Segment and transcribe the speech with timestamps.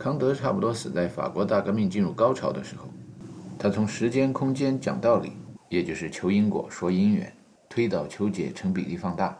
[0.00, 2.88] 康德差不多死在法国大革命进入高潮的时候。
[3.58, 5.32] 他从时间、空间讲道理，
[5.68, 7.30] 也就是求因果、说因缘，
[7.68, 9.38] 推导、求解、成比例放大，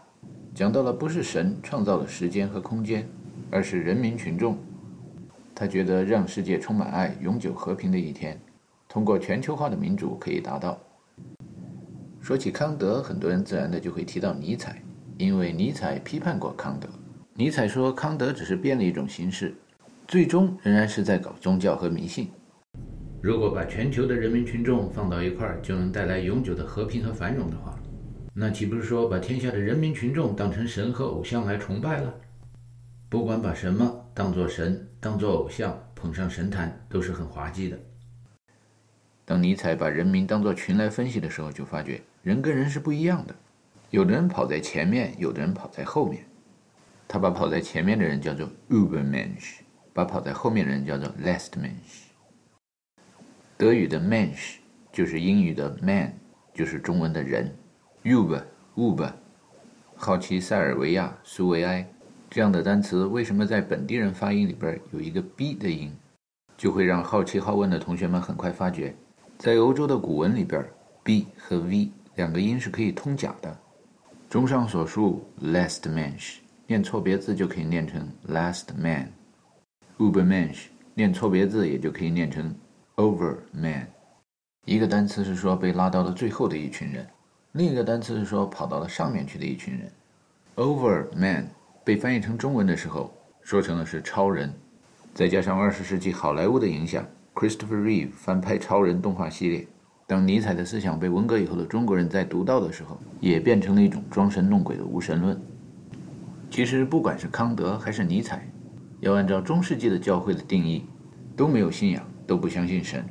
[0.54, 3.08] 讲到了不是神创造了时间和空间，
[3.50, 4.58] 而是人民群众。
[5.54, 8.38] 他觉得让世界充满爱、永久和平的一天，
[8.86, 10.78] 通过全球化的民主可以达到。
[12.20, 14.82] 说起康德，很多人自然的就会提到尼采，
[15.16, 16.86] 因为尼采批判过康德。
[17.32, 19.54] 尼采说康德只是变了一种形式，
[20.10, 22.28] 最终仍然是在搞宗教和迷信。
[23.22, 27.78] 如果把全球的人民群众放到一块儿，就能带来永久的和平和繁荣的话，
[28.34, 32.12] 那岂不是说把天下的人民群众当成神和偶像来崇拜了？
[33.08, 37.78] 不管把什么当作神、当作偶像捧上神坛，都是很滑稽的。
[39.24, 43.34] 当尼采把人民当作群来分析的时候，就发觉人跟人是不一样的，
[43.90, 46.24] 有的人跑在前面，有的人跑在后面。
[47.06, 49.58] 他把跑在前面的人叫做 Ubermensch，
[50.00, 52.08] 把跑在后面的人叫做 last mans。
[53.58, 56.18] 德语的 m a n s h 就是英语的 man，
[56.54, 57.54] 就是中文的人。
[58.04, 59.12] Uber，Uber，
[59.94, 61.86] 好奇塞尔维亚、苏维埃。
[62.30, 65.94] 这样的单词为什么在本地人发音里边有一个 b 的音，
[66.56, 68.94] 就会让好奇好问的同学们很快发觉，
[69.36, 70.64] 在欧洲的古文里边
[71.02, 73.54] ，b 和 v 两个音是可以通假的。
[74.30, 79.12] 综上所述，last m a n s h 念错别字就可以念成 last Man
[80.08, 82.54] mensch 念错别字也就可以念成
[82.96, 83.86] over man。
[84.64, 87.06] 一个单词是说被拉到了最后的一群人，
[87.52, 89.90] 另一个单词是说跑到了上面去的一群人
[90.56, 91.48] ，over man。
[91.82, 93.12] 被翻译成中文的时候，
[93.42, 94.52] 说成了是超人，
[95.14, 99.66] 再加上二十世纪好莱坞的影响，Christopher Reeve 翻拍超人动画系列，
[100.06, 105.40] 当尼采的思想被文革以后的中国人在读到的时候，也变成了一种装神弄鬼的无神论。
[106.50, 108.46] 其实不管是康德还是尼采，
[109.00, 110.84] 要按照中世纪的教会的定义，
[111.34, 113.04] 都没有信仰，都不相信神。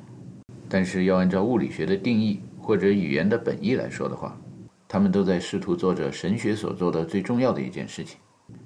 [0.68, 4.40] 但是要按照物理学的定义或者语言的本意来说的话，
[4.88, 8.20] 他们都在试图做着神学所做的最重要的一件事情。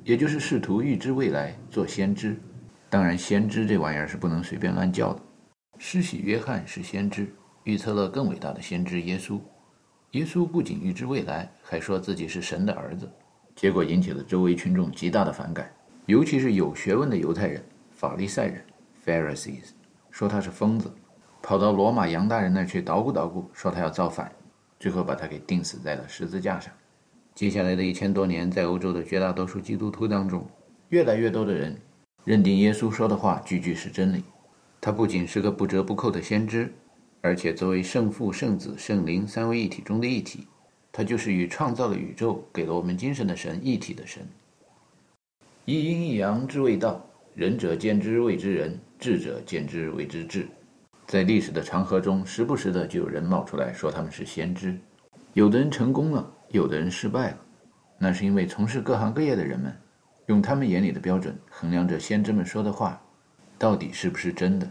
[0.04, 2.36] 也就是试图预知未来，做先知。
[2.90, 5.22] 当然，先知这玩意儿是不能随便乱叫的。
[5.78, 7.28] 施洗约翰是先知，
[7.64, 9.40] 预测了更伟大的先知耶稣。
[10.12, 13.10] 耶稣不仅预知未来，还说自己是神的儿子，
[13.56, 15.72] 结果引起了周围群众极大的反感，
[16.06, 18.62] 尤其是有学问的犹太人、法利赛人
[19.06, 19.70] （Pharisees）
[20.12, 20.92] 说他是疯子，
[21.42, 24.30] 跑到罗马杨大人那去捣鼓捣鼓，说他要造反，
[24.78, 26.74] 最后把他给钉死在了十字架上。
[27.34, 30.46] 接下来的一千多年，在欧洲的绝大多数基督徒当中，
[30.90, 31.80] 越来越多的人
[32.26, 34.26] 认定耶稣说的话句句是真理。
[34.82, 36.74] 他不仅是个不折不扣的先知，
[37.22, 40.48] 而且作为圣父、圣子、圣灵三位一体中的一体，
[40.92, 44.28] 他就是与创造了宇宙、给了我们精神的神一体的神。
[45.66, 47.02] 一阴一阳之谓道，
[47.36, 50.46] 仁者见之谓之仁，智者见之谓之智。
[51.08, 54.78] 在历史的长河中，时不时的就有人冒出来说他们是先知，
[55.32, 56.30] 有的人成功了。
[56.50, 57.38] 有的人失败了，
[57.98, 59.74] 那是因为从事各行各业的人们，
[60.26, 63.02] 用他们眼里的标准衡量着先知们说的话，
[63.58, 64.70] 到底是不是真的。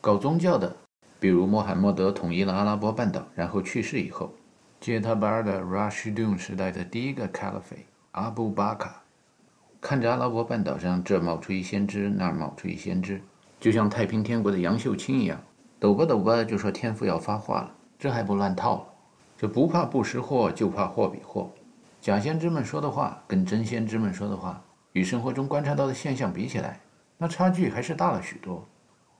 [0.00, 0.74] 搞宗教的，
[1.20, 4.34] 比如穆罕默德统一了阿拉伯半岛，然后去世以后，
[4.80, 7.60] 接他班的 Rashidun 时代的第一个 Caliph
[8.12, 9.03] 阿布巴卡，
[9.84, 13.20] 看着阿拉伯半岛上这冒出一先知，那儿冒出一先知，
[13.60, 15.38] 就像太平天国的杨秀清一样，
[15.78, 18.86] 抖吧抖吧就说天父要发话了，这还不乱套了？
[19.36, 21.52] 这不怕不识货，就怕货比货。
[22.00, 24.64] 假先知们说的话跟真先知们说的话，
[24.94, 26.80] 与生活中观察到的现象比起来，
[27.18, 28.66] 那差距还是大了许多。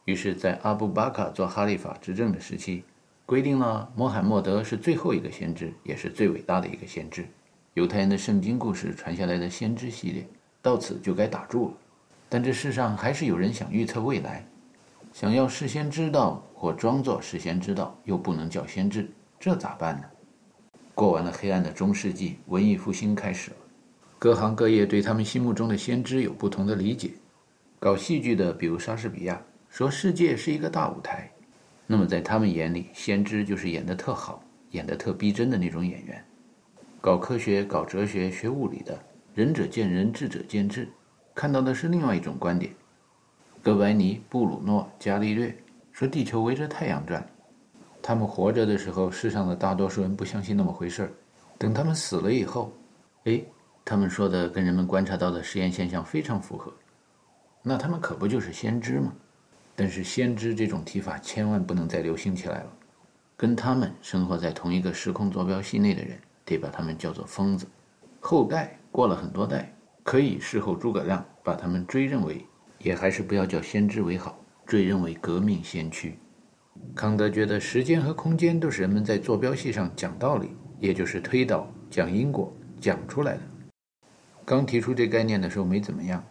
[0.06, 2.84] 于是，在阿布巴卡做哈利法执政的时期，
[3.26, 7.26] 规定了穆罕默德是最后一个先知，也是最伟大的一个先知。
[7.74, 10.26] 犹太人的圣经故事传下来的先知系列，
[10.64, 11.74] 到此就该打住了。
[12.30, 14.46] 但这世上还是有人想预测未来，
[15.12, 19.08] 想要事先知道或装作事先知道，又不能叫先知。
[19.38, 20.04] 这咋办呢？
[20.94, 23.56] 过完了黑暗的中世纪，文艺复兴开始了。
[24.18, 27.10] 各行各业对他们心目中的先知有不同的理解。
[27.78, 31.30] 搞戏剧的，比如莎士比亚，说世界是一个大舞台，
[31.86, 36.24] 那么在他们眼里，先知就是演得特好、演得特逼真的那种演员。
[37.02, 38.98] 搞科学、搞哲学、学物理的，
[39.34, 40.88] 仁者见仁，智者见智，
[41.34, 42.72] 看到的是另外一种观点。
[43.60, 45.52] 哥白尼、布鲁诺、伽利略
[45.90, 47.26] 说地球围着太阳转。
[48.00, 51.12] 他们活着的时候，世上的大多数人不相信那么回事儿。
[51.58, 52.72] 等他们死了以后，
[53.24, 53.42] 哎，
[53.84, 56.72] 他们说的跟人们观察到的实验现象非常符合。
[57.60, 59.12] 那他们可不就是先知吗？
[59.74, 62.72] 但是先知这种提法千万不能再流行起来了。
[63.36, 67.66] 跟他们生活在同一个时空坐标系内的人，得把他们叫做疯子。
[68.20, 69.74] 后代过了很多代，
[70.04, 72.46] 可以事后诸葛亮把他们追认为
[72.78, 76.16] 也还是不要叫先知为好，追认为革命先驱。
[76.94, 83.40] 康德觉得时间和空间都是人们在坐标系上讲道理，也就是推导、讲因果讲出来的。
[84.44, 86.24] 刚提出这概念的时候没怎么样，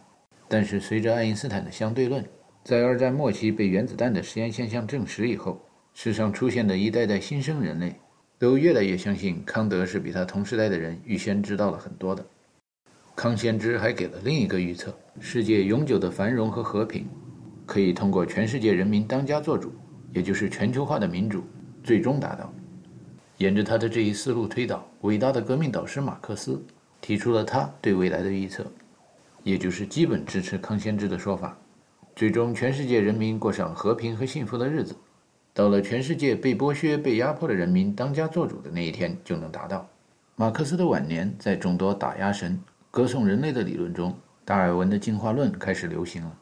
[0.48, 2.24] 但是随着爱因斯坦的相对论
[2.62, 5.60] 在二战末期被原子弹的实验现象证实以后，
[5.92, 7.94] 世上出现的一代代新生人类
[8.38, 12.24] 都越来越相信康德是比他同时代的人预先知道了很多的。
[13.16, 17.06] 康先知还给了另一个预测：世界永久的繁荣和和平，
[17.64, 19.72] 可以通过全世界人民当家作主，
[20.12, 21.44] 也就是全球化的民主，
[21.82, 22.52] 最终达到。
[23.38, 26.60] 沿着他的这一思路推导，伟大的革命导师马克思
[27.00, 28.66] 提出了他对未来的预测，
[29.44, 31.56] 也就是基本支持康先知的说法：
[32.16, 34.94] 最终全世界人民过上和平和幸福的日子，
[35.52, 39.88] 到了全世界被剥削、被压迫的人民当家作主的那一天就能达到。
[40.34, 42.60] 马克思的晚年，在众多打压神。
[42.94, 46.38] 歌颂人类的理论中，达尔文的进化论开始流行了。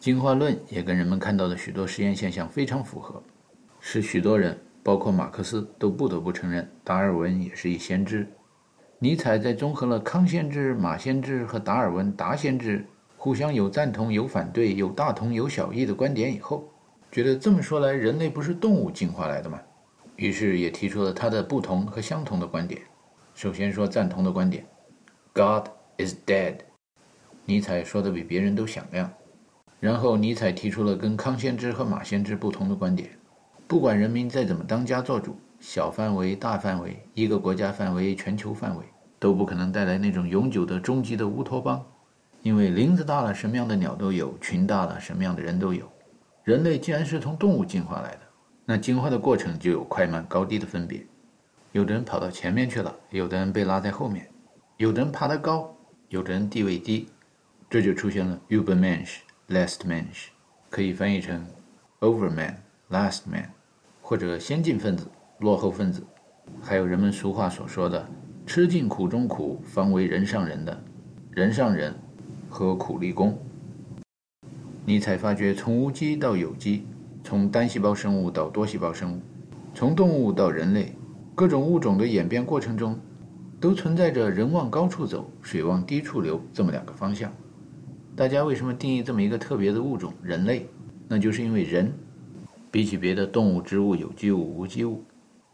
[0.00, 3.22] 进化论也跟人们看到的许多实验现象非常符合，
[3.78, 8.26] 使许多人，包括马克思，都不得不承认达尔文也是一先知。
[8.98, 12.84] 尼采在综合了康先知、马先知和达尔文达先知
[13.16, 16.68] 互相有赞同、有反对、有大同、有小异的观点以后，
[17.12, 19.60] 觉得这么说来，人类不是动物进化来的吗？
[20.16, 22.82] 于是也提出了他的不同和相同的观点。
[23.32, 24.66] 首先说赞同的观点
[25.32, 25.68] ：God。
[25.98, 26.56] Is dead，
[27.44, 29.10] 尼采说的比别人都响亮。
[29.80, 33.10] 然后尼采提出了跟康先知和马先知不同的观点：
[33.66, 38.84] 不管人民再怎么当家做主，小范围、大范围、一个国家范围、全球范围，
[39.18, 41.84] 都不可能带来那种永久的、终极的乌托邦。
[42.42, 45.90] 因为林子大了，什么样的鸟都有；群大了，什么样的人都有。
[46.42, 48.20] 人类既然是从动物进化来的，
[48.66, 51.04] 那进化的过程就有快慢、高低的分别。
[51.72, 54.30] 有的人跑到前面去了，有的人被拉在后面，
[54.76, 55.73] 有的人爬得高。
[56.14, 57.08] 有的人地位低，
[57.68, 59.16] 这就出现了 Ubermensch、
[59.48, 60.28] Last Mensch，
[60.70, 61.44] 可以翻译成
[61.98, 62.54] Overman、
[62.88, 63.50] Last Man，
[64.00, 65.08] 或者先进分子、
[65.40, 66.04] 落后分子，
[66.62, 68.08] 还有人们俗话所说的
[68.46, 70.84] “吃尽苦中苦，方为人上人”的
[71.32, 71.92] 人上人
[72.48, 73.36] 和苦力工。
[74.86, 76.86] 尼采发觉，从无机到有机，
[77.24, 79.20] 从单细胞生物到多细胞生物，
[79.74, 80.94] 从动物到人类，
[81.34, 82.96] 各种物种的演变过程中。
[83.64, 87.32] 都存在着“人往高处走，水往低处流”这么两个方向。
[88.14, 90.68] 大家为什么定义这么一个特别的物种——人类？
[91.08, 91.90] 那就是因为人，
[92.70, 95.02] 比起别的动物、植物、有机物、无机物，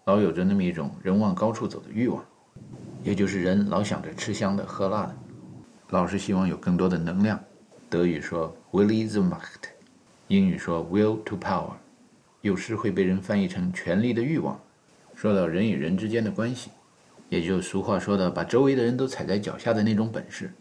[0.07, 2.21] 老有着那么一种人往高处走的欲望，
[3.05, 5.15] 也就是人老想着吃香的喝辣的，
[5.91, 7.39] 老是希望有更多的能量。
[7.89, 9.71] 德语说 “Will is the Macht”，
[10.27, 11.75] 英语说 “Will to Power”，
[12.41, 14.61] 有时会被人翻译成“权力的欲望”。
[15.15, 16.73] 说到人与人之间的关系。
[17.31, 20.53] 也就俗话说的，把周围的人都踩在脚下的那种本事。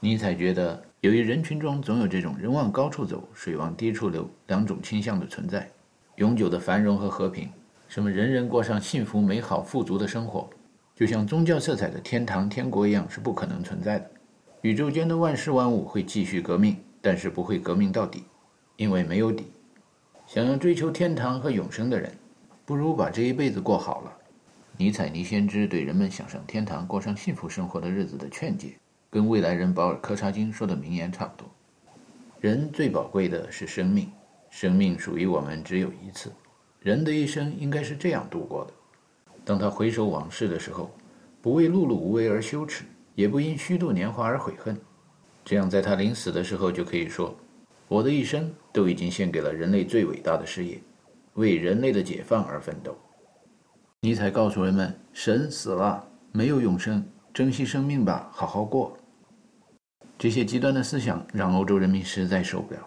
[0.00, 5.70] 尼采觉得，由于人群中总有这种人往高处走，水往低处流两种倾向的存在，
[6.16, 7.48] 永久的繁荣和和平，
[7.86, 10.50] 什么人人过上幸福美好富足的生活，
[10.96, 14.10] 就像宗教色彩的天堂天国一样，是不可能存在的。
[14.62, 18.24] 宇宙间的万事万物会继续革命，但是不会革命到底，
[18.76, 19.46] 因为没有底。
[20.26, 22.12] 想要追求天堂和永生的人，
[22.64, 24.12] 不如把这一辈子过好了。
[24.76, 28.74] 尼采尼先知对人们想上天堂、过上幸福生活的日子的劝诫，
[29.08, 31.48] 跟未来人保尔柯察金说的名言差不多。
[32.40, 34.10] 人最宝贵的是生命，
[34.50, 36.32] 生命属于我们只有一次。
[36.80, 38.72] 人的一生应该是这样度过的：
[39.44, 40.90] 当他回首往事的时候，
[41.40, 42.84] 不为碌碌无为而羞耻，
[43.14, 44.76] 也不因虚度年华而悔恨。
[45.44, 47.32] 这样，在他临死的时候就可以说
[47.86, 50.80] ：“我的一生都已经献给了人类最伟大的事业，
[51.34, 52.98] 为人类的解放而奋斗。”
[54.04, 58.98] 尼采告诉人们：“神死了，没有永生，珍惜生命吧，好好过。”
[60.18, 62.80] 这些极端的思想让欧洲人民实在受不了。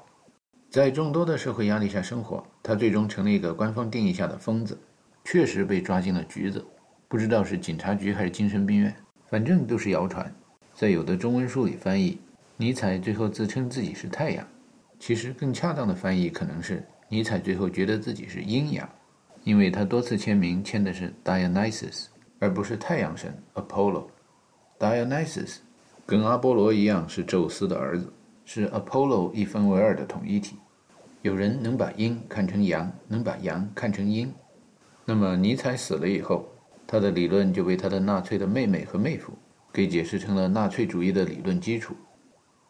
[0.70, 4.78] 在众多的社会压力下生活，他最终成了一个官方定义下的疯子，
[5.26, 6.64] 确实被抓进了局子，
[7.08, 8.96] 不知道是警察局还是精神病院，
[9.26, 10.32] 反正都是谣传。
[10.76, 12.20] 在有的中文书里翻译，
[12.58, 14.48] 尼采最后自称自己是太阳，
[15.00, 18.88] 其实更恰当的翻译可能是尼采最后觉得自己是阴阳。
[19.48, 24.08] 因为他多次签名签的是 Dionysus，而不是太阳神 Apollo。
[24.78, 25.60] Dionysus
[26.06, 28.12] 跟阿波罗一样是宙斯的儿子，
[28.44, 30.58] 是 Apollo 一分为二的统一体。
[31.22, 34.30] 有人能把阴看成阳，能把阳看成阴。
[35.06, 36.46] 那么尼采死了以后，
[36.86, 39.32] 他的理论就被他的纳粹的妹妹和妹夫
[39.72, 41.96] 给解释成了纳粹主义的理论基础。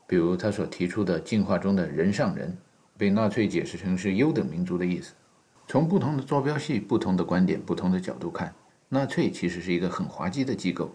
[0.05, 2.55] 比如他所提出的进化中的人上人，
[2.99, 5.15] 被纳粹解释成是优等民族的意思。
[5.69, 8.53] 从不同的坐标系、不同的观点、不同的角度看，
[8.87, 10.89] 纳粹其实是一个很滑稽的机构。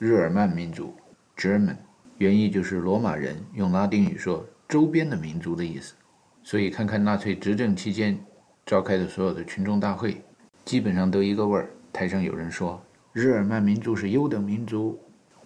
[0.00, 0.92] 日耳曼民族
[1.36, 1.76] （German）
[2.18, 5.94] 原意就是罗马人用拉丁语说周边的民族的意思。
[6.42, 8.18] 所以看看纳粹执政期间
[8.66, 10.20] 召开的所有的群众大会，
[10.64, 11.70] 基本上都一个味儿。
[11.92, 14.98] 台上有人说日耳曼民族是优等民族，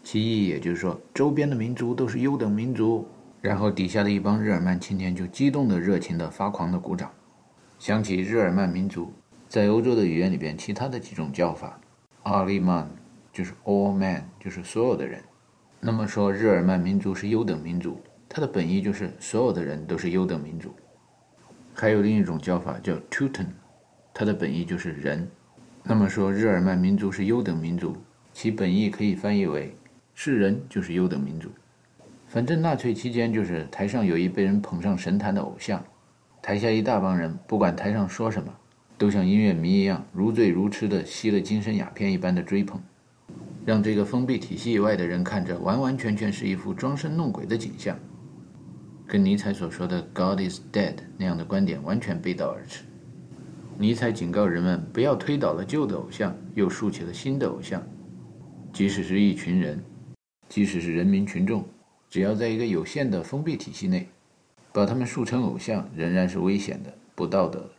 [0.02, 3.06] 其意也就是说周边的民族都是优等民族。
[3.42, 7.10] 然后底下的一帮日耳曼青年就激动的、热情的、发狂的鼓掌。
[7.84, 9.12] 想起日耳曼民族
[9.46, 11.78] 在欧洲的语言里边其他的几种叫法，
[12.22, 12.90] 阿利曼
[13.30, 15.22] 就是 all man，就是所有的人。
[15.80, 20.74] 那么说日耳曼民族是优等民族，它的本意就是所有的人都是优等民族。
[21.74, 23.48] 还有另一种叫法叫 Teuton，
[24.14, 25.28] 它的本意就是人。
[25.82, 27.94] 那么说日耳曼民族是优等民族，
[28.32, 29.76] 其本意可以翻译为
[30.14, 31.50] 是人就是优等民族。
[32.28, 35.84] 反正纳粹期间就是台上有一被人捧上神坛的偶像，
[36.46, 38.54] 台下一大帮人不管台上说什么，
[38.98, 42.78] 都像音乐迷一样如醉如痴的吸了精神鸦片一般的追捧，
[43.64, 47.98] 让这个封闭体系以外的人看着完完全全是一幅装神弄鬼的景象，
[49.06, 52.84] 跟尼采所说的 “God is dead” 那样的观点完全背道而驰。
[53.78, 57.82] 尼采警告人们不要推倒了旧的偶像，又竖起了新的偶像，
[58.70, 59.82] 即使是一群人，
[60.50, 61.64] 即使是人民群众。
[62.10, 64.06] 只要在一个有限的封闭体系内，
[64.74, 67.70] 把他们树成偶像，仍然是危险的、不道德的。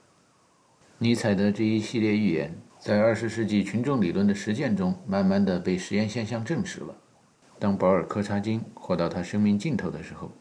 [0.98, 6.96] 尼采的这一系列预言，在二十世纪群众理论的实践中，慢慢的被实验现象证实了。
[7.60, 10.32] 当保尔柯察金活到他生命尽头的时候，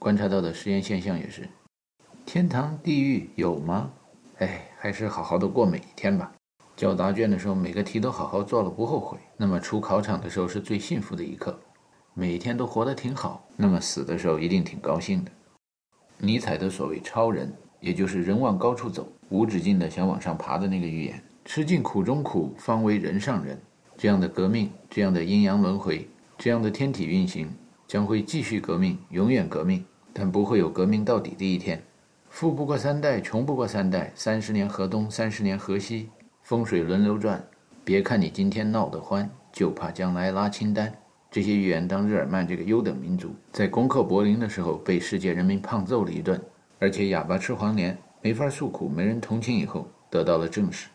[0.00, 1.48] 观察到的实验现象也是：
[2.26, 3.92] 天堂、地狱有吗？
[4.38, 6.32] 哎，还是好好的过每一天吧。
[6.74, 9.16] 交答卷的时候，每个题都好好做了，不后悔。
[9.36, 11.56] 那么出考场的时候，是最幸福的一刻。
[12.14, 15.30] 每天都活得挺好，那么死的时候一定挺高兴的。
[16.22, 17.50] 尼采的所谓超人，
[17.80, 23.58] 也就是人往高处走，无止境的想往上爬的那个预言，吃尽苦中苦，方为人上人。
[23.96, 27.48] 这样的革命，这样的阴阳轮回，这样的天体运行，
[27.86, 31.82] 将会继续革命，永远革命，但不会有革命到底的一天。
[32.28, 36.08] 富不过三代，穷不过三代，三十年河东，三十年河西，
[36.42, 37.42] 风水轮流转。
[37.82, 40.92] 别看你今天闹得欢，就怕将来拉清单。
[41.30, 46.40] 这些预言，当日耳曼这个优等民族在攻克柏林的时候，被世界人民胖揍了一顿，
[46.80, 50.88] 而且哑巴吃黄连，没法诉苦，没人同情以后，得到了证实。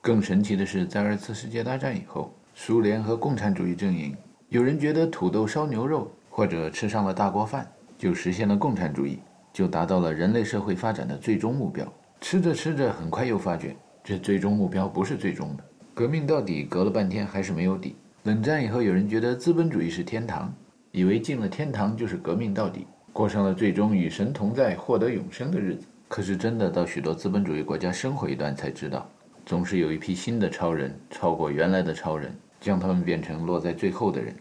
[0.00, 4.16] 更神奇的是，在二次世界大战以后，苏联和共产主义阵营，
[4.48, 7.66] 有人觉得土豆烧牛肉或者吃上了大锅饭，
[7.98, 9.18] 就实现了共产主义，
[9.52, 11.84] 就达到了人类社会发展的最终目标。
[12.20, 17.96] 吃着吃着，很快又发觉这最终目标不是最终的，革命到底，隔了半天还是没有底。
[18.24, 20.52] 冷战以后，有人觉得资本主义是天堂，
[20.92, 25.86] 以为进了天堂就是革命到底，过上了最终与神同在、获得永生的日子。
[26.06, 29.08] 可是，真的到许多资本主义国家生活一段，才知道，
[29.46, 34.34] 总是有一批新的超人超过原来的超人，将他们变成落在最后的人。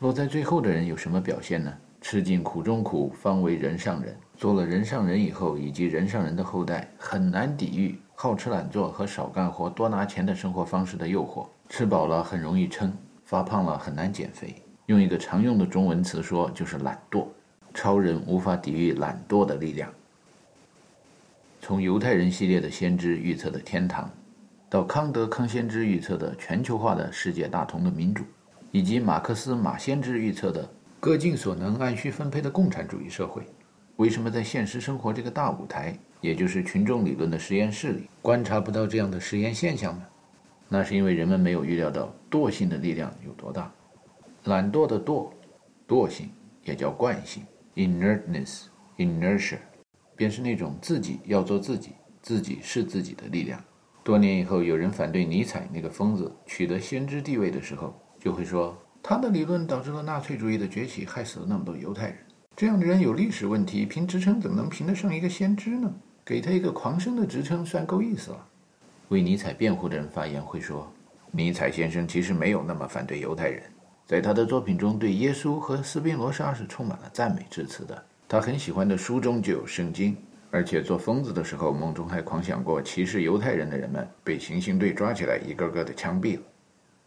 [0.00, 1.72] 落在最后的人有什么表现呢？
[2.00, 4.16] 吃尽苦中苦，方为人上人。
[4.36, 11.46] 做了人上人以后，以及人上人的后代，很难抵御好吃懒做和少干活、多拿钱的生活方式的诱惑。
[11.68, 12.92] 吃饱了很容易撑。
[13.30, 14.56] 发胖了很难减肥，
[14.86, 17.28] 用一个常用的中文词说就是懒惰。
[17.72, 19.88] 超人无法抵御懒惰的力量。
[21.60, 24.10] 从犹太人系列的先知预测的天堂，
[24.68, 28.24] 到康德康先知预测的全球化的世界大同的民主，
[28.72, 30.68] 以及马克思马先知预测的
[30.98, 33.44] 各尽所能按需分配的共产主义社会，
[33.94, 40.02] 为什么在现实生活这个大舞台，也就是群众理论的实验室里，观察不到这样的实验现象呢？
[40.72, 43.70] 那是因为人们没有预料到惰性的力量有多大。
[44.44, 45.28] 懒惰的惰，
[45.88, 46.30] 惰性
[46.62, 47.42] 也叫惯性
[47.74, 49.58] （inertness, inertia），
[50.14, 53.60] 便是那种自己要做自己、自己是自己的力量。
[54.04, 62.16] 多年以后，有人反对尼采那个疯子取得先知地位的时候，就会说他的理论导致了纳粹主义的崛起，害死了那么多犹太人。
[62.54, 65.92] 这样的人有历史问题，评职称怎么能评得上一个先知呢？
[66.24, 68.46] 给他一个狂生的职称，算够意思了。
[69.10, 70.88] 为尼采辩护的人发言会说，
[71.32, 73.60] 尼采先生其实没有那么反对犹太人，
[74.06, 78.04] 在他的作品中对耶稣和斯宾罗莎是充满了赞美之词的。
[78.28, 80.16] 他很喜欢的书中就有圣经，
[80.52, 86.42] 而且做疯子的时候，梦中还狂想过歧视犹太人的人们被行刑队抓起来一个个的枪毙了。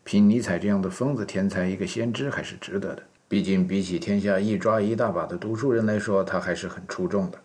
[0.04, 3.04] 凭尼采这样的疯子天才，一个先知还是值得的。
[3.30, 7.40] 毕竟比起天下一抓一大把的读书人来说，他还是很出众的。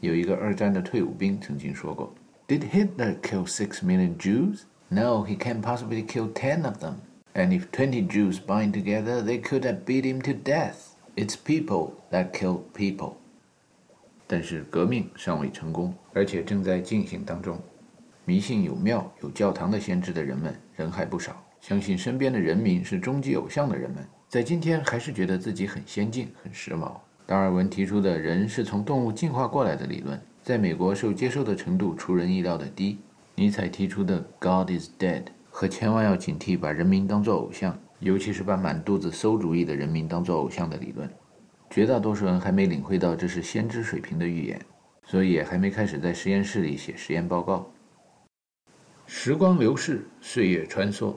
[0.00, 2.14] 有一个二战的退伍兵曾经说过。
[2.48, 4.66] Did Hitler kill six million Jews?
[4.88, 7.00] No, he can't possibly kill ten of them.
[7.34, 10.94] And if twenty Jews bind together, they could have beat him to death.
[11.16, 13.14] It's people that kill people.
[14.28, 17.58] 但是革命尚未成功，而且正在进行当中。
[18.24, 26.92] 迷信有庙有教堂的先知的人们人还不少，相信身边的人民是终极偶像的人们，在今天还是觉得自己很先进、很时髦。
[27.26, 32.98] 达尔文提出的人是从动物进化过来的理论，在美国受接受的程度出人意料的低。
[33.34, 41.10] 尼采提出的 “God is dead” 和千万要警惕把人民当作偶像，尤其是把满肚子馊主意的人民当作偶像的理论，
[41.68, 44.64] 绝大多数人还没领会到这是先知水平的预言，
[45.02, 47.68] 所以也还没开始在实验室里写实验报告。
[49.04, 51.12] 时光流逝，岁月穿梭。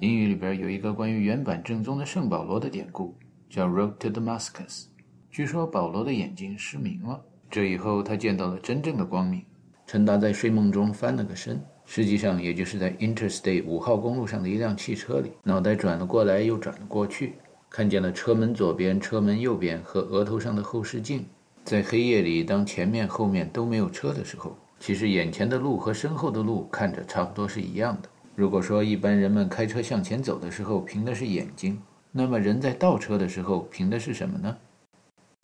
[0.00, 3.16] 英语里边有一个关于原版正宗的圣保罗的典故，
[3.48, 4.88] 叫 “Road to Damascus”。
[5.30, 7.24] 据说保罗的眼睛失明了，
[7.54, 9.40] 这以后他见到了真正的光明。
[9.86, 17.34] 陈达在睡梦中翻了个身，实际上也就是在 Interstate 五号公路上的一辆汽车里，脑袋转了过来又转了过去，
[17.70, 21.24] 看见了车门左边、车门右边和额头上的后视镜。
[21.62, 28.08] 在黑夜里，当前面、后面都没有车的时候，其实眼前的路和身后的路看着差不多是一样的。
[28.34, 31.80] 如果说一般人们开车向前走的时候凭的是眼睛，
[32.10, 34.56] 那么人在倒车的时候凭的是什么呢？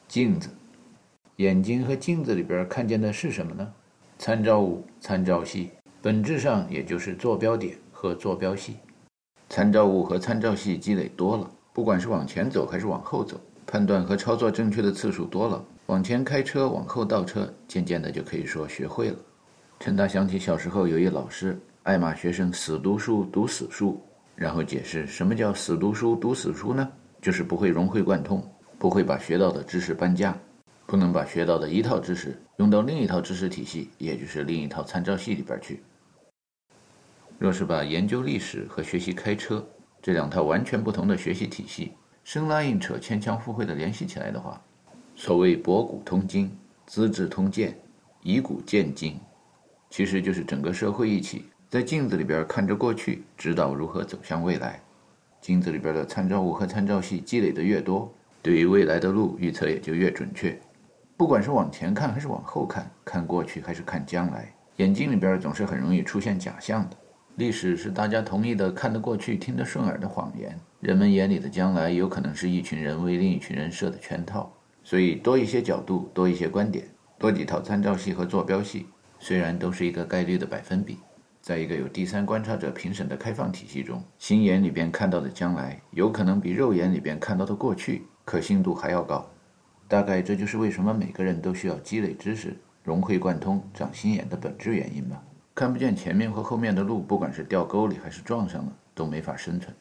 [0.09, 0.51] 镜子，
[1.41, 3.67] 眼睛和镜子里边看见的是什么呢？
[4.19, 5.71] 参照物、参照系，
[6.03, 8.77] 本质上也就是坐标点和坐标系。
[9.49, 19.17] 参照物和参照系积累多了，不管是往前走还是往后走，判断和操作正确的次数多了，往前开车、往后倒车，渐渐的就可以说学会了。
[19.79, 23.99] 陈达想起小时候有一老师爱骂学生死读书、读死书，
[24.37, 26.87] 然后解释什么叫死读书、读死书呢？
[27.23, 28.47] 就是不会融会贯通。
[28.79, 30.35] 不会把学到的知识搬家，
[30.91, 35.79] 不能把学到的一套知识用到另一套知识体系，也就是另一套参照系里边去。
[37.39, 39.65] 若是把研究历史和学习开车
[40.03, 41.93] 这两套完全不同的学习体系
[42.25, 44.61] 生拉硬扯、牵强附会的联系起来的话，
[45.15, 46.51] 所谓博古通今、
[46.87, 47.73] 资治通鉴、
[48.25, 49.17] 以古鉴今，
[49.91, 54.83] 其实就是整个社会一起在镜子里边看着过去，指导如何走向未来。
[55.41, 58.13] 镜子里边的参照物和参照系积累的越多。
[58.43, 60.59] 对于未来的路预测也就越准确，
[61.21, 66.97] 不管是往前看还是往后看，看过去还是看将来，眼睛里边总是很容易出现假象的。
[67.37, 74.51] 历史是大家同意的看得过去、听得顺耳的谎言，人们眼里的将来有可能是一群人为另一群人设的圈套。
[74.83, 76.87] 所以多一些角度，多一些观点，
[77.19, 78.87] 多几套参照系和坐标系，
[79.19, 80.97] 虽然都是一个概率的百分比。
[81.43, 89.31] 在一个有第三观察者评审的开放体系中，心眼里边看到的将来，有可能比肉眼里边看到的过去可信度还要高。
[89.91, 95.21] 大概这就是为什么每个人都需要积累知识、融会贯通、长心眼的本质原因吧。
[95.53, 99.75] 看不见前面和后面的路，不管是掉沟里还是撞上了，都没法生存。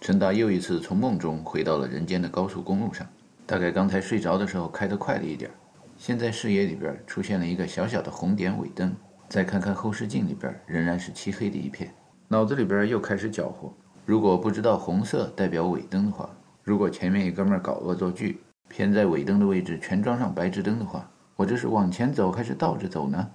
[0.00, 3.06] 陈达又一次从梦中回到了人间的高速公路上，
[3.46, 5.48] 大概刚才睡着的时候开得快了一点，
[5.96, 8.92] 现在视野里边出现了一个小小的红点尾灯。
[9.28, 11.94] 再看看后视镜里边，仍然是漆黑的一片。
[12.26, 13.72] 脑子里边又开始搅和：
[14.04, 16.28] 如果不知道红色代表尾灯的话，
[16.64, 18.40] 如果前面一哥们儿搞恶作剧，
[18.72, 21.06] 偏在尾灯的位置全装上白炽灯的话，
[21.36, 23.30] 我这是往前走还是倒着走呢？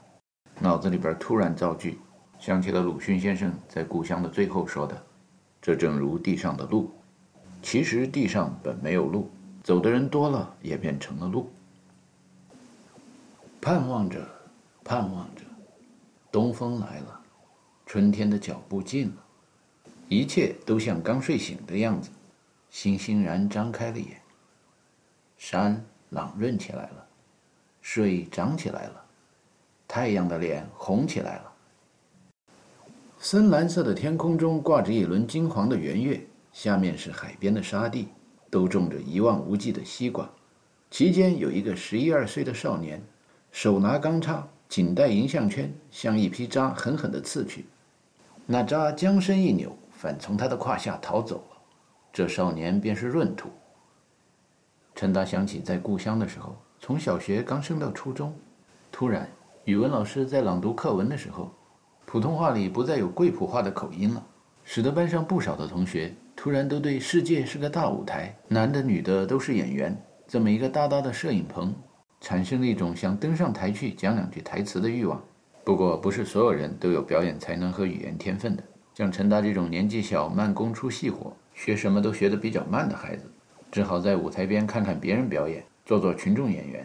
[0.60, 2.00] 脑子里边突然造句，
[2.40, 5.00] 想起了鲁迅先生在《故乡》的最后说的
[5.62, 6.92] ：“这正如地上的路，
[7.62, 9.30] 其实地上本没有路，
[9.62, 11.48] 走的人多了，也变成了路。”
[13.62, 14.28] 盼望着，
[14.84, 15.44] 盼望着。
[16.32, 17.22] 东风来了，
[17.86, 19.24] 春天的脚步近了，
[20.10, 22.10] 一切都像刚睡醒的样子，
[22.72, 24.20] 欣欣然张开了眼。
[25.38, 27.06] 山朗润起来了，
[27.82, 29.06] 水涨起来了，
[29.88, 31.54] 太阳的脸红起来了。
[33.20, 36.22] 深蓝色的天空中挂着一轮金黄的圆月，
[36.52, 38.10] 下面是海边的沙地，
[38.50, 40.30] 都种着一望无际的西瓜，
[40.92, 43.02] 其间有一个十一二岁的少年，
[43.52, 44.48] 手拿钢叉。
[44.70, 47.66] 颈带银项圈向一匹渣狠狠地刺去，
[48.46, 51.58] 那渣将身一扭，反从他的胯下逃走了。
[52.12, 53.50] 这少年便是闰土。
[54.98, 58.34] 陈达想起在故乡的时候，从小学刚升到初中，
[58.92, 59.30] 突然
[59.66, 61.52] 语文老师在朗读课文的时候，
[62.08, 64.26] 普通话里不再有贵普话的口音了，
[64.64, 69.96] 使得班上不少的同学突然都对“世界是个大舞台，男的女的都是演员”
[70.28, 71.72] 这么一个大大的摄影棚。
[72.20, 75.24] 产生了一种想登上台去讲两句台词的欲望。
[75.64, 78.64] 不过，不是所有人都有表演才能和语言天分的。
[78.96, 83.32] 像陈达这种年纪小、慢工出细活、学什么都学得比较慢的孩子，
[83.78, 86.84] 只好在舞台边看看别人表演，做做群众演员。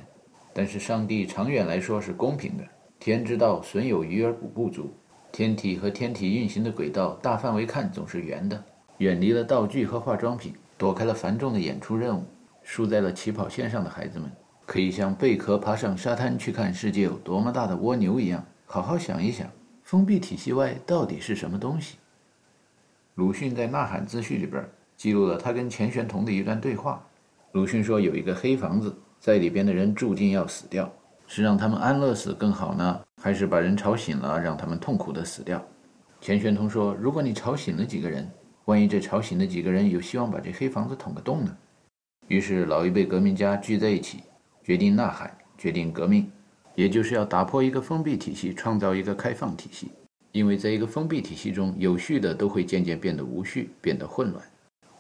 [0.53, 2.65] 但是，上帝长远来说是公平的。
[3.01, 4.93] 天之道，损有余而补不足。
[5.33, 8.63] 天体和天体运行的轨道，大范围看总是圆的。
[8.99, 12.27] 远离了道具和化妆品，躲开了繁重的演出任务，
[12.63, 14.31] 输在了起跑线上的孩子们。
[14.67, 19.49] 可以像贝壳爬上沙滩去看世界有多么大的蜗牛一样，好好想一想，
[19.83, 21.97] 封闭体系外到底是什么东西。
[23.15, 24.63] 鲁迅在《呐喊》自序里边
[25.03, 27.05] 记录了他跟钱玄同的一段对话。
[27.51, 30.89] 鲁迅说，有一个黑房子在里边的人注定要死掉，
[31.27, 35.61] 是让他们安乐死更好呢，还是把人吵醒了，让他们痛苦的死掉？
[36.21, 38.31] 钱玄同说：“如果你吵醒了几个人，
[38.67, 41.57] 万一这吵醒的几个人有希望把这黑房子捅个洞呢？”
[42.31, 44.21] 于是老一辈革命家聚在一起，
[44.63, 46.31] 决定呐喊，决定革命，
[46.77, 49.91] 也就是要打破一个封闭体系，创造一个开放体系。
[50.31, 54.41] 因为在一个封闭体系中，有序的都会渐渐变得无序，变得混乱。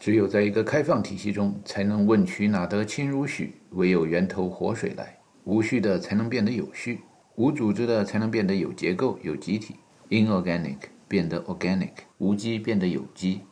[0.02, 3.54] 只有在一个开放体系中，才能问渠哪得清如许？
[3.70, 5.16] 唯有源头活水来。
[5.44, 6.98] 无序的才能变得有序，
[7.36, 9.76] 无组织的才能变得有结构、有集体。
[10.10, 13.42] inorganic 变得 organic，无机变得有机。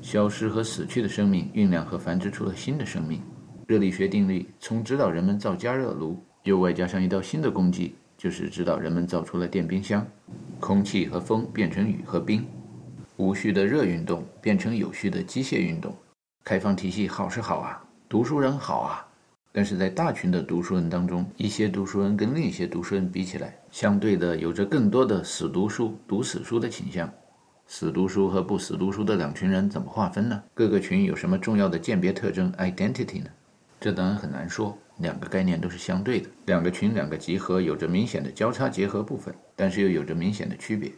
[0.00, 3.20] 消失和死去的生命酝酿和繁殖出了新的生命。
[3.66, 10.06] 热力学定律从指导人们造加热炉，又外加上一道新的功绩，就是指导人们造出了电冰箱。
[10.58, 12.46] 空气和风变成雨和冰。
[13.18, 15.92] 无序的热运动变成有序的机械运动，
[16.44, 19.04] 开放体系好是好啊，读书人好啊，
[19.50, 27.12] 但是在大群的读书人当中，一些读书人跟另一些读书人比起来，相对的有着更多的死读书、读死书的倾向。
[27.66, 30.40] 死读书和不死读书的两群人怎么划分呢？
[30.54, 33.28] 各个群有什么重要的鉴别特征 （identity） 呢？
[33.80, 40.92] 这当然很难说，两个概念都是相对的，两个群、两个集合有着明显的交叉结合部分，但是又有着明显的区别。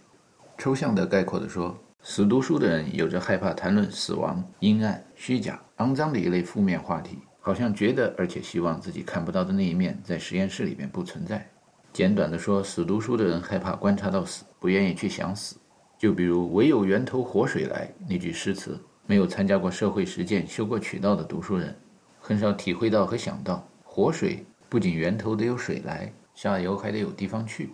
[0.59, 1.74] 抽象的概括的说。
[2.03, 11.47] 死读书的人有着害怕谈论死亡、阴暗、虚假、肮脏的一类负面话题，好像觉得而且希望自己看不到的那一面在实验室里面不存在。
[11.93, 15.57] 简短的说，死读书的人害怕观察到死，不愿意去想死。
[15.99, 21.77] 就比如“唯有源头活水来”那句诗词，没有参加过社会实践、修过渠道的读书人，
[22.19, 27.69] 很少体会到和想到，活水不仅源头得有水来，下游还得有地方去。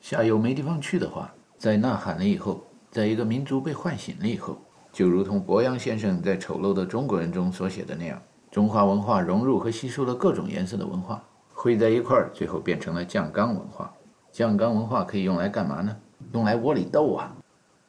[0.00, 2.63] 下游没地方去的话，在呐喊了以后。
[2.94, 4.56] 在一个民族被唤醒了以后，
[4.92, 11.20] 就如同博洋先生在《丑陋的中国人》中所写的那样，中华文化融入和吸收了各种颜色的文化，
[11.52, 13.92] 汇在一块儿，最后变成了酱缸文化。
[14.30, 15.96] 酱缸文化可以用来干嘛呢？
[16.34, 17.34] 用来窝里斗啊，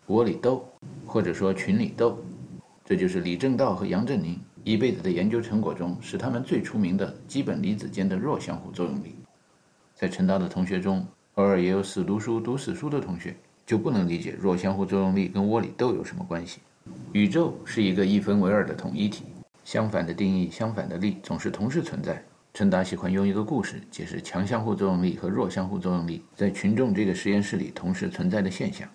[0.07, 0.67] 窝里斗，
[1.05, 2.17] 或者说群里斗。
[2.83, 9.13] 这就是李政道和杨振宁一辈子的研究成果中，使他们最出名的基本粒子间的弱相互作用力。
[9.93, 13.37] 在陈大的同学中，偶尔也有死读书、读死书的同学。
[13.65, 16.60] 就不能理解弱相互作用力跟窝里斗有什么关系？
[17.13, 19.23] 宇宙是一个一分为二的统一体，
[19.63, 22.23] 相反的定义、相反的力总是同时存在。
[22.54, 28.88] 陈达喜欢用一个故事解释强相互作用力和弱相互作用力在群众这个实验室里同时存在的现象。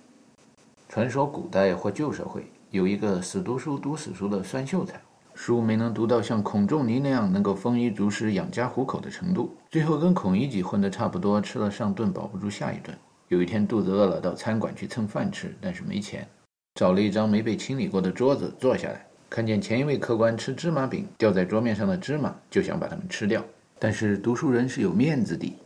[0.88, 4.98] 传说古代或旧社会有一个死读书、读死书的酸秀才，
[5.34, 12.96] 书没能读到像孔仲尼那样能够丰衣足食、养家糊口的程度，最后跟孔乙己混得差不多，吃了上顿保不住下一顿。
[13.30, 16.26] 有一天肚子饿了，到餐馆去蹭饭吃，但是没钱，
[16.74, 23.40] 找了一张没被清理过的桌子坐下来，看见前一位客官吃芝麻饼，掉在桌面上的芝麻，就想把它们吃掉。
[23.78, 25.56] 但是读书人是有面子的，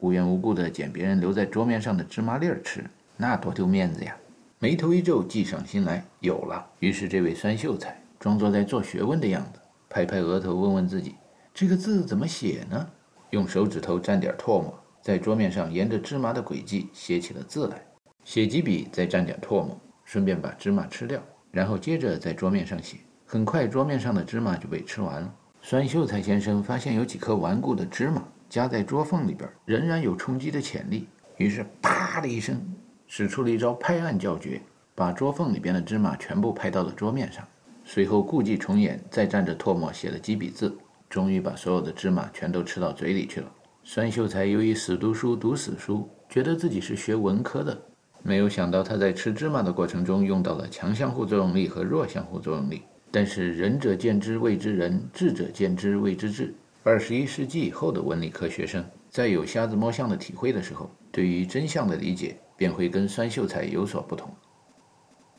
[0.00, 2.84] 无缘无故的捡别人留在桌面上的芝麻粒儿吃，
[3.16, 4.14] 那多丢面子呀！
[4.58, 6.66] 眉头一皱，计上心来，有了。
[6.80, 9.58] 于是这位酸秀才装作在做学问的样子，
[9.88, 11.14] 拍拍额头，问问自己：
[11.54, 12.86] 这个字怎么写呢？
[13.30, 14.78] 用手指头蘸点唾沫。
[15.04, 17.86] 在桌面上沿着芝麻的轨迹写起了字来，
[18.24, 22.96] 写几笔，再蘸点唾沫，顺便把芝麻吃掉，然后接着在桌面上写。
[23.26, 25.34] 很快，桌面上的芝麻就被吃完了。
[25.60, 32.58] 酸秀才先生发现有几颗顽固的芝麻夹在桌缝里边，仍然有冲击的潜力，于是啪的一声，
[33.06, 34.58] 使出了一招拍案叫绝，
[34.94, 37.46] 把桌缝里边的芝麻全部拍到了桌面上。
[37.84, 40.74] 随后故伎重演，再蘸着唾沫写了几笔字，
[41.10, 43.52] 终于把所有的芝麻全都吃到嘴里去了。
[43.86, 47.78] 酸秀才由于死读书、读死书，觉得自己是学文科的，
[48.22, 52.80] 没有想到他在吃芝麻的过程中用到了强相互作用力和弱相互作用力。
[53.10, 56.54] 但是仁者见之谓之仁，智者见之谓之智。
[56.82, 64.34] 二十一世纪以后的文理科学生，在有瞎子摸象的体会的时候，对于真相的理解便会跟酸秀才有所不同。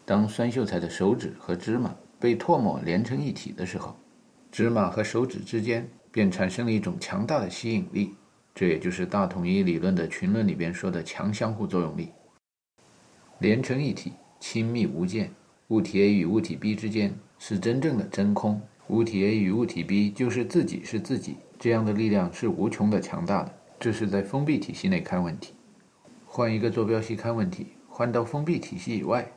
[0.05, 3.97] 当酸秀才的手指和芝麻被唾沫连成一体的时候，
[4.51, 8.13] 芝麻和手指之间便产生了一种强大的吸引力。
[8.55, 12.09] 这也就是大统一理论的群论里边说的强相互作用力，
[13.39, 15.29] 连成一体，亲密无间。
[15.67, 23.51] 物体 A 与物体 B 之间是真正的真空，物体 A 与物体 B 就是自己是自己，这样的力量是无穷的强大的。
[23.77, 25.53] 这是在封闭体系内看问题，
[26.25, 29.29] 换一个坐标系看问题，换到封闭体系以外，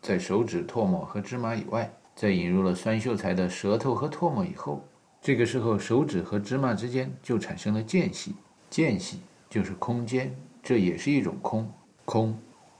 [0.00, 4.82] 在手指、唾沫和芝麻以外，在引入了酸秀才的舌头和唾沫以后，
[5.20, 8.34] 这个时候手指和芝麻之间就产生了间隙。
[8.74, 11.72] 间隙就是空间，这也是一种空，
[12.04, 12.36] 空，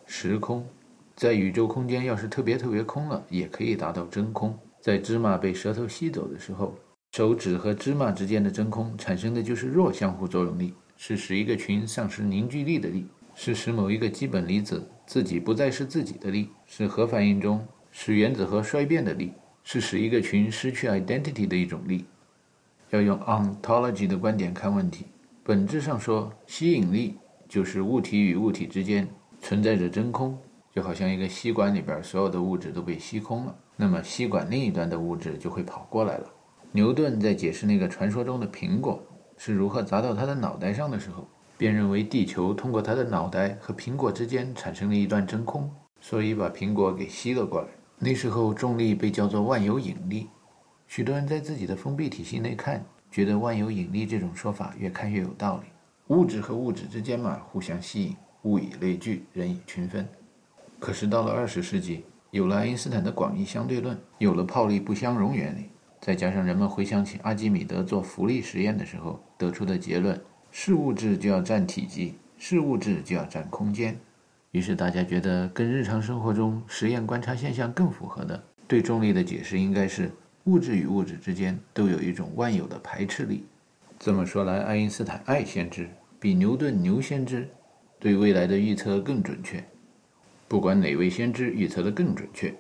[0.07, 0.67] 时空，
[1.15, 4.59] 在宇宙空间要是特别特别空了，也可以达到真空。
[4.81, 6.75] 在芝麻被舌头吸走的时候，
[7.13, 22.05] 手指和芝麻之间的真空产生的就是弱相互作用力，是使一个群丧失凝聚力的力，是使某一个基本粒子自己不再是自己的力，是核反应中使原子核衰变的力，是使一个群失去 identity 的一种力。
[22.91, 25.07] 要用 ontology 的观点看问题，
[25.47, 29.07] 本质上说，吸引力就是物体与物体之间
[29.43, 30.39] 存在着真空，
[30.75, 36.27] 就好像一个吸管里边所有的物质都被吸空了，那么吸管另一端的物质就会跑过来了。
[36.73, 39.05] 牛顿在解释那个传说中的苹果
[39.37, 41.29] 是如何砸到他的脑袋上的时候，
[41.59, 47.69] 便认为地球通过他的脑袋和苹果之间产生了一段真空，所以把苹果给吸了过来。
[47.99, 50.27] 那时候重力被叫做万有引力。
[50.89, 55.69] 许多人在自己的封闭体系内看，觉得万有引力这种说法越看越有道理。
[56.09, 60.05] 物质和物质之间嘛，互相吸引，物以类聚，人以群分。
[60.81, 65.67] 可是到了二十世纪，有了爱因斯坦的广义相对论，有了泡利不相容原理，
[66.01, 73.97] 再加上人们回想起阿基米德做浮力实验的时候得出的结论：是物质就要占体积，是物质就要占空间。
[74.51, 80.11] 于是大家觉得，跟日常生活中实验观察现象更符合的对重力的解释，应该是。
[80.45, 83.45] 物质与物质之间都有一种万有的排斥力。
[83.99, 85.89] 这么说来，爱因斯坦爱先知
[86.21, 87.49] 比牛顿牛先知
[87.99, 89.65] 对未来的预测更准确。
[90.47, 92.55] 不管哪位先知预测的更准确，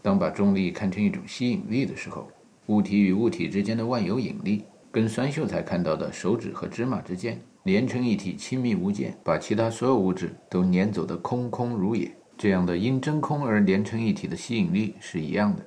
[0.00, 2.30] 当把重力看成一种吸引力的时候，
[2.66, 4.62] 物体与物体之间的万有引力，
[4.92, 12.08] 跟酸秀才看到的手指和芝麻之间连成一体、亲密无间，把其他所有物质都撵走的空空如也，
[12.38, 15.66] 这样的因真空而连成一体的吸引力是一样的。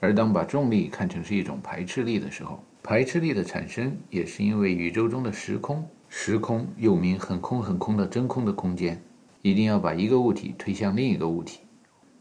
[0.00, 9.00] 而当把重力看成是一种排斥力的时候，排斥力的产生也是因为宇宙中的时空，时空又名很空很空的真空的空间，
[9.42, 11.60] 一定要把一个物体推向另一个物体。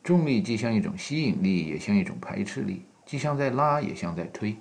[0.04, 4.56] 重力既像一种吸引力，也像一种排斥力，既像在拉，也像在推，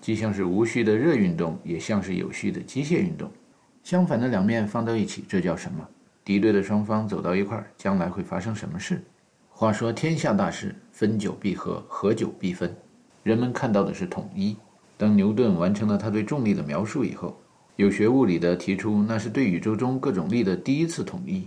[0.00, 3.30] 既像是无序的热运动，也像是有序的机械运动。
[3.82, 5.88] 相反的两面放到一起，这叫什么？
[6.24, 9.02] 敌对的双方走到一块儿，将来会发生什么事？
[9.60, 12.74] 话说天下大事，分久必合，合久必分。
[13.22, 14.56] 人们看到的是统一。
[14.96, 17.38] 当牛顿完成了他对重力的描述以后，
[17.76, 21.46] 有学物理的提出那是对宇宙中各种力的第一次统一。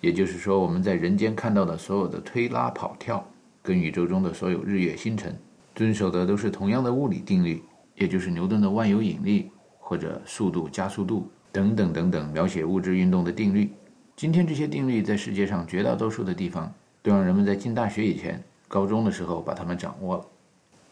[0.00, 3.24] 也就是说，我们在人间看到的所有的推拉跑跳，
[3.62, 5.32] 跟宇宙中的所有日月星辰，
[5.72, 7.62] 遵守的都是同样的物理定律，
[7.94, 9.48] 也就是牛顿的万有引力
[9.78, 13.70] 或者速度加速度等等等等描写物质运动的定律。
[14.16, 16.74] 今天这些定律在世界上绝大多数的地方。
[17.02, 20.26] 都让人们在进大学以前、高中的时候把它们掌握了。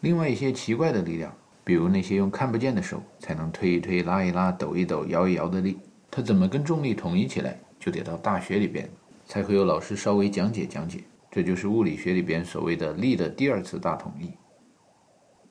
[0.01, 5.77] 另外一些奇怪的力量，比如那些用看不见的手才能推一推、拉一拉、抖一抖、摇一摇的力，
[6.09, 8.89] 它怎么跟重力统一起来，就得到大学里边
[9.25, 11.03] 才会有老师稍微讲解讲解。
[11.29, 14.31] 这就是物理学里边所谓的力的第二次大统一。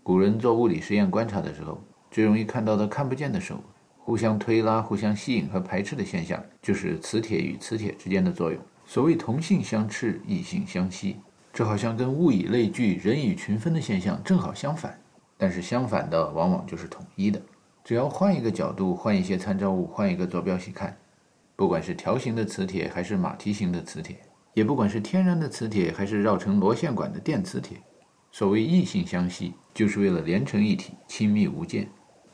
[0.02, 3.62] 古人做物理实验观察的时候，最容易看到的看不见的手
[3.96, 8.60] 互相推拉、互相吸引和排斥的现象，就是磁铁与磁铁之间的作用。
[8.90, 11.14] 所谓同性相斥，异性相吸，
[11.52, 15.00] 这好像跟物以类聚，人以群分的现象正好相反。
[15.38, 17.40] 但是相反的往往就是统一的。
[17.84, 20.96] 只要换一个角度，换一些参照物，换一个坐标系看，
[21.54, 24.16] 不管是条形的磁铁还是马蹄形的磁铁，
[24.54, 27.80] 也不管是天然的磁铁还是绕成螺线管的电磁铁，
[28.32, 31.88] 所谓异性相吸，就是为了连成一体，亲密无间。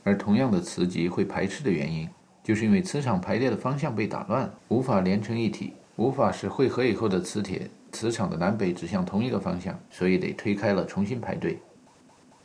[0.04, 2.08] 而同样的磁极会排斥的原因，
[2.42, 5.74] 就是因为磁场排列的方向被打乱了，无法连成一体。
[5.96, 11.58] 无法使汇合以后的磁铁磁场的南北指向同一个方向，所以得推开了重新排队。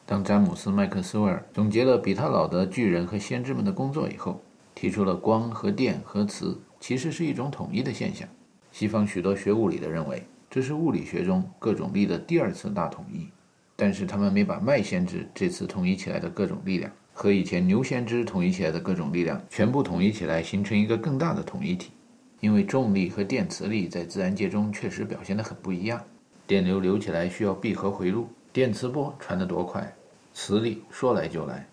[0.06, 4.42] 当詹姆斯·麦克斯韦尔总结了比他老的巨人和先知们的工作以后，
[4.74, 8.28] 提出了光和电和磁其实是一种统一的现象。
[8.72, 13.28] 西方许多学物理的认为这是物理学中各种力的第二次大统一，
[13.76, 21.92] 但是他们没把麦先知这次统一起来的各种力量和以前牛先知统一起来的各种力量全部统一起来，形成一个更大的统一体。
[22.42, 26.02] 因为重力和电磁力在自然界中确实表现得很不一样，
[26.46, 29.94] 电流流起来需要闭合回路，电磁波传得多快，
[30.34, 31.66] 磁力说来就来。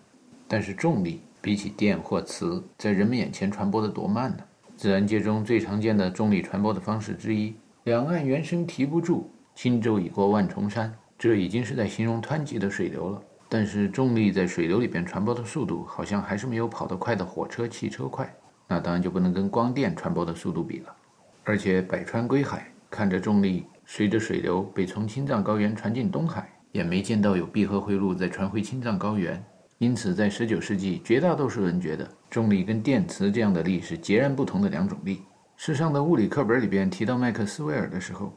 [0.47, 4.43] 但是重力比起电或磁，在人们眼前传播的多慢呢？
[4.77, 7.53] 自然界中最常见的重力传播的方式之一，
[7.83, 13.21] 两岸猿声啼不住，轻舟已过万重山，这已经是在形容湍急的水流了。
[13.49, 18.31] 但是重力在水流里边传播的速度，好像还是没有跑得快的火车、汽车快。
[18.71, 20.95] 那当然就不能跟光电传播的速度比了，
[21.43, 29.43] 而且百川归海，看着重力随着水流被从青藏高原传进东海，也没见到有闭合回路再传回青藏高原。
[29.79, 35.23] 因此，在十九世纪，绝大多数人觉得重力跟电磁这样的力是截然不同的两种力。
[35.57, 38.31] 世上的物理课本里边提到麦克斯韦尔的时候，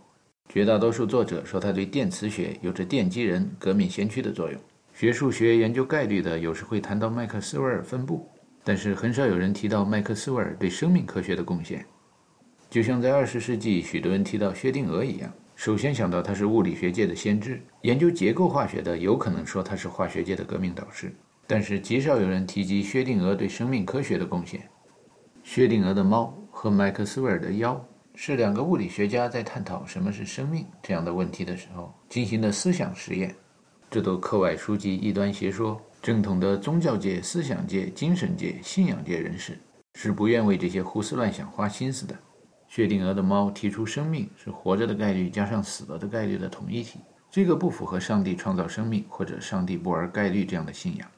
[0.49, 4.59] 绝大多数作者说他对电磁学有着奠基人、革命先驱的作用。
[4.95, 8.29] 学数学研究概率的有时会谈到麦克斯韦尔分布，
[8.65, 11.85] 但是很少有人提到麦克斯韦尔对生命科学的贡献。
[12.71, 17.61] 就像在二十世纪，许多人提到薛定谔一样，首先想到他是物理学界的先知。
[17.83, 21.15] 研究结构化学的有可能说他是化学界的革命导师，
[21.47, 24.63] 但是极少有人提及薛定谔对生命科学的贡献。
[25.43, 33.35] 薛定谔的猫和麦克斯韦尔的妖是两个物理学家在探讨什么是生命这样的问题的时候进行的思想实验。
[33.91, 39.57] 这都课外书籍异端邪说，正统的宗教界、思想界、精神界、信仰界人士
[39.95, 42.19] 是不愿为这些胡思乱想花心思的。
[42.67, 46.99] 薛定谔的猫提出，生命是活着的概率加上死了的概率的统一体，
[47.31, 51.09] 这个不符合上帝创造生命或者上帝不玩概率这样的信仰。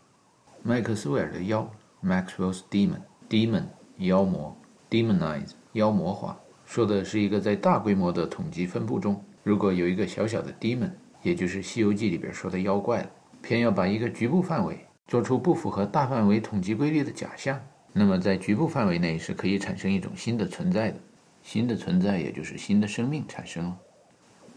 [0.63, 1.67] 麦克斯韦尔的妖
[2.05, 3.65] （Maxwell's Demon），Demon
[3.97, 4.55] 妖魔
[4.91, 10.91] ，Demonize 妖魔化，说的是一个在大规模的统计分布中，如果有一个小小的 Demon，
[11.23, 13.11] 也就是《西游记》里边说的妖怪了，
[13.45, 17.61] 偏要把一个局部范围做出不符合大范围统计规律的假象，
[17.93, 20.97] 那么在局部范围内是可以产生一种新的存在的。
[21.43, 23.79] 新的存在，也就是新的生命产生了。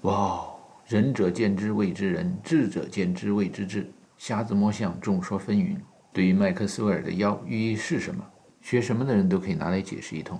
[0.04, 0.48] 哇！
[0.88, 3.92] 仁者见之谓之仁，智者见之谓之智。
[4.18, 5.76] 瞎子摸象，众说纷纭。
[6.14, 8.24] 对于麦克斯韦尔的妖寓意是什么？
[8.62, 10.40] 学什么的人都可以拿来解释一通。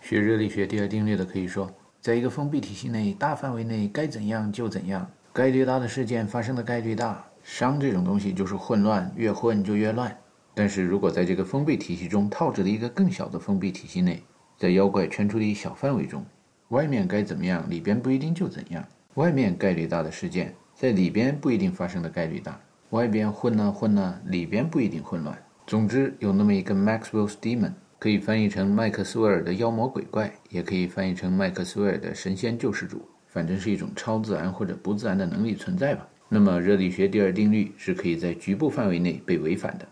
[0.00, 1.68] 学热力学第二定律的可以说，
[2.00, 5.04] 在一个封闭体系内，大范围内该怎样就怎样。
[5.32, 7.24] 概率大的事件发生的概率大。
[7.44, 10.16] 熵这种东西就是混乱，越混就越乱。
[10.54, 14.22] 但是如果在这个封闭体系中套着的一个更小的封闭体系内，
[14.58, 16.24] 在妖怪圈出的一小范围中，
[16.68, 18.84] 外面该怎么样，里边不一定就怎样。
[19.14, 22.58] 外面概率大的事件，在里边不一定发生的概率大。
[22.90, 25.36] 外边混呢混呢，里边不一定混乱。
[25.66, 36.06] 总之，有那么一个 Maxwell's Demon，可以翻译成麦克斯韦尔的妖魔鬼怪，也可以翻译成麦克斯韦尔的神仙救世主，反正是一种超自然或者不自然的能力存在吧。
[36.34, 39.86] 那么，热力学第二定律是可以在局部范围内被违反的。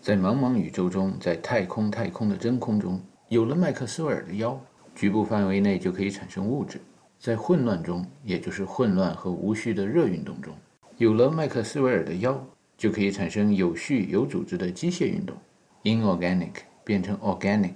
[0.00, 3.02] 在茫茫宇宙中，在太空太空的真空中。
[3.30, 4.56] 有了麦克斯韦尔的腰，
[4.94, 6.80] 局部范围内就可以产生物质。
[7.18, 10.54] 在混乱中，也就是混乱和无序的热运动中，
[10.98, 12.40] 有了麦克斯韦尔的腰，
[12.78, 15.36] 就可以产生有序有组织的机械运动。
[15.82, 16.52] inorganic
[16.84, 17.74] 变成 organic，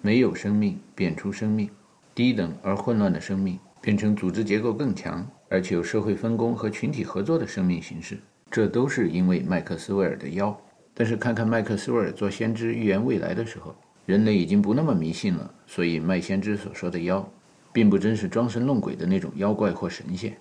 [0.00, 1.68] 没有生命变出生命，
[2.14, 8.18] 低等而混乱的生命变成组织结构更强，而且有社会分工和群体合作的生命形式。
[8.50, 10.58] 这都是因为麦克斯韦尔的妖。
[10.94, 13.74] 但是看看麦克斯韦尔做先知预言未来的时候。
[14.06, 17.26] 人类已经不那么迷信了，所以麦先知所说的妖，
[17.72, 20.36] 并不真是装神弄鬼的那种妖怪或神仙。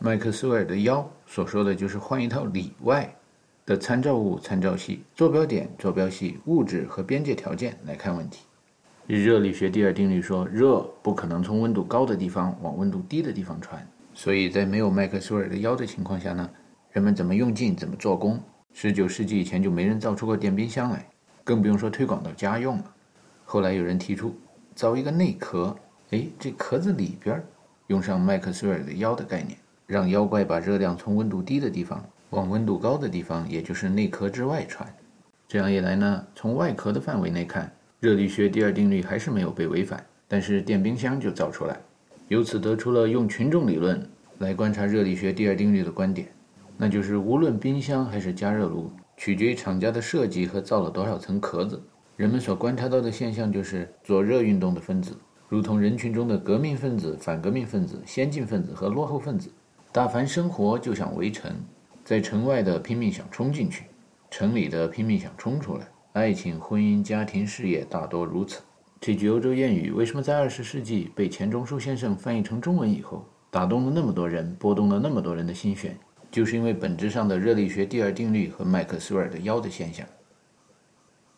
[0.00, 3.14] 麦克斯韦尔的妖所说的就是换一套里外
[3.64, 8.40] 的参照物、参照系、坐标点、坐标系、物质和边界条件来看问题。
[9.06, 16.48] 热力学第二定律说，热不可能从温度高的地方往温度低的地方传，所以在没有麦克斯韦尔的妖的情况下呢，
[16.92, 18.40] 人们怎么用劲怎么做功。
[18.72, 21.04] 十九世纪以前就没人造出过电冰箱来，
[21.42, 22.94] 更不用说推广到家用了。
[23.44, 24.34] 后来有人提出
[24.74, 25.76] 造一个内壳，
[26.10, 27.42] 哎，这壳子里边
[27.88, 34.88] 用上麦克斯韦尔的妖的概念，让妖怪把热量从温度低的地方往温度高的地方，也就是内壳之外传。
[35.46, 41.78] 这样一来呢，从外壳的范围内看，热力学第二定律还是没有被违反，但是电冰箱就造出来，
[42.34, 44.04] 由此得出了用群众理论
[44.38, 46.26] 来观察热力学第二定律的观点，
[46.76, 51.80] 那就是无论冰箱还是加热炉，取决于厂家的设计和造了多少层壳子。
[52.16, 55.16] 人们所观察到的现象就是，做热运动的分子，
[55.48, 59.48] 如同人群中的革命分子、反革命分子、先进分子和落后分子，
[59.92, 61.52] 大凡生活就像围城，
[62.04, 63.84] 在城外的拼命想冲进去，
[64.28, 65.86] 城里的拼命想冲出来。
[66.14, 68.60] 爱情、婚姻、家庭、事业大多如此。
[69.06, 75.94] 这句欧洲谚语为什么在二十世纪被钱钟书先生翻译成中文以后，打动了那么多人，拨动了那么多人的心弦？
[76.30, 80.06] 就是因为本质上的热力学第二定律和麦克斯韦尔的妖的现象。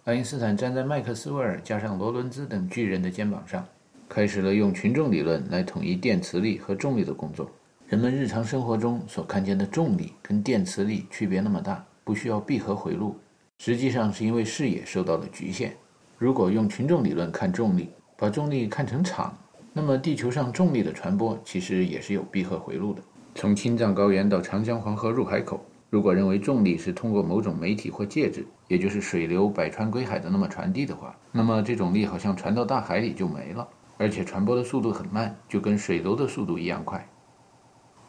[0.04, 3.66] 爱因斯坦站在麦克斯韦尔加上罗伦兹等巨人的肩膀上，
[4.08, 7.50] 开始了用群众理论来统一电磁力和重力的工作。
[7.88, 13.16] 人们日常生活中所看见的重力跟电磁力区别那么大，不需要闭合回路，
[13.58, 15.76] 实际上是因为视野受到了局限。
[16.18, 19.36] 如果用群众理论看重力，把重力看成场，
[19.72, 23.02] 那么地球上重力的传播其实也是有闭合回路的。
[23.34, 25.64] 从青藏高原到长江黄河入海口。
[25.88, 37.08] 如果认为重力是通过某种媒体或介质，也就是水流百川归海的那么传递的话，那么这种力好像传到大海里就没了，而且传播的速度很慢，就跟水流的速度一样快。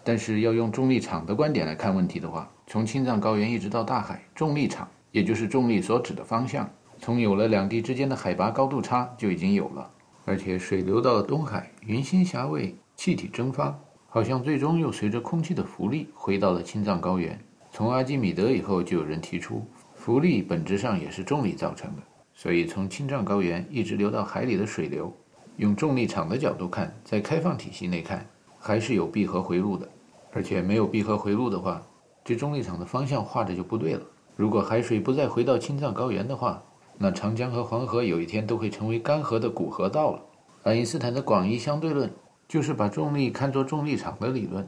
[0.03, 6.67] 但是要用重力场的观点来看问题的话，从青藏高原一直到大海，重力场也就是重力所指的方向，
[6.99, 9.89] 从有了两地之间的海拔高度差就已经有了，
[10.25, 17.39] 而且水流到了东海，云心峡位，气体蒸发，好像最终又随着空气的浮力回到了青藏高原。
[17.71, 22.01] 从阿基米德以后，就有人提出，浮力本质上也是重力造成的。
[22.33, 25.15] 所以，从青藏高原一直流到海里的水流，
[25.57, 28.25] 用重力场的角度看，在开放体系内看，
[28.59, 29.87] 还是有闭合回路的。
[30.31, 31.81] 而且，没有闭合回路的话，
[32.23, 34.01] 这重力场的方向画着就不对了。
[34.35, 36.63] 如果海水不再回到青藏高原的话，
[36.97, 40.21] 那长江和黄河有一天都会成为干涸的古河道了。
[40.63, 42.11] 爱因斯坦的广义相对论
[42.47, 44.67] 就是把重力看作重力场的理论。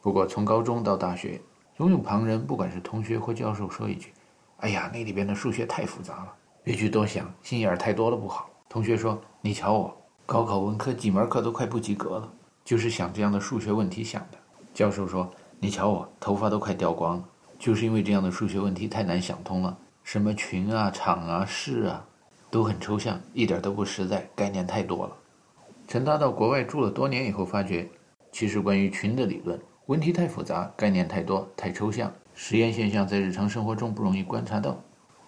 [0.00, 1.40] 不过，从高中到大学，
[1.76, 4.12] 总有旁人，不管是同学或教授，说一句
[4.58, 8.50] ：“哎呀，那里边的数学太复杂了。”别去多想，心眼儿太多了不好。
[8.68, 12.32] 同学说：“你瞧我，高考文科几门课都快不及格了，
[12.64, 14.38] 就是想这样的数学问题想的。”
[14.74, 17.24] 教授说：“你瞧我，头发都快掉光了，
[17.58, 19.76] 就是因为这样的数学问题太难想通了。
[20.10, 22.02] 什么群啊、场啊、势啊，
[22.50, 25.14] 都很抽象，一点都不实在，概念太多了。”
[25.86, 27.86] 陈达到国外住了多年以后，发觉
[28.32, 34.82] 其实关于群的理论，问题太复杂，概念太多，太抽象，实验现象在日常生活中不容易观察到。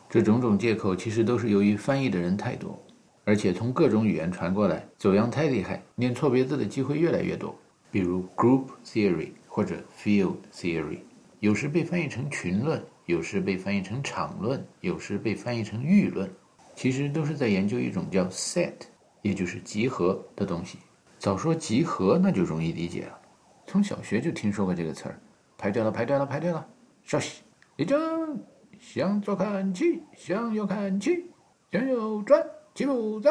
[0.08, 2.82] 这种种借口其实都是由于翻译的人太多，
[3.26, 7.54] 而且从各种语言传过来，走样太厉害，念错别字的机会越来越多。
[7.90, 11.00] 比如 group theory 或者 field theory，
[11.40, 16.30] 有时被翻译成群论，有时被翻译成场论，有时被翻译成域论，
[16.76, 18.72] 其实都是在研究一种叫 set，
[19.20, 20.78] 也就是集合的东西。
[21.18, 23.18] 早说集合，那就容易理解了。
[23.66, 25.20] 从小学就听说过这个词儿。
[25.58, 26.66] 排队了，排队了，排队了，
[27.04, 27.42] 稍息，
[27.76, 28.40] 立正。
[28.78, 31.26] 向左看齐，向右看齐，
[31.70, 32.42] 向右转，
[32.74, 33.30] 齐步走。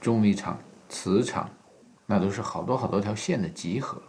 [0.00, 1.48] 重力场、磁场，
[2.06, 4.02] 那都是好多好多条线的集合。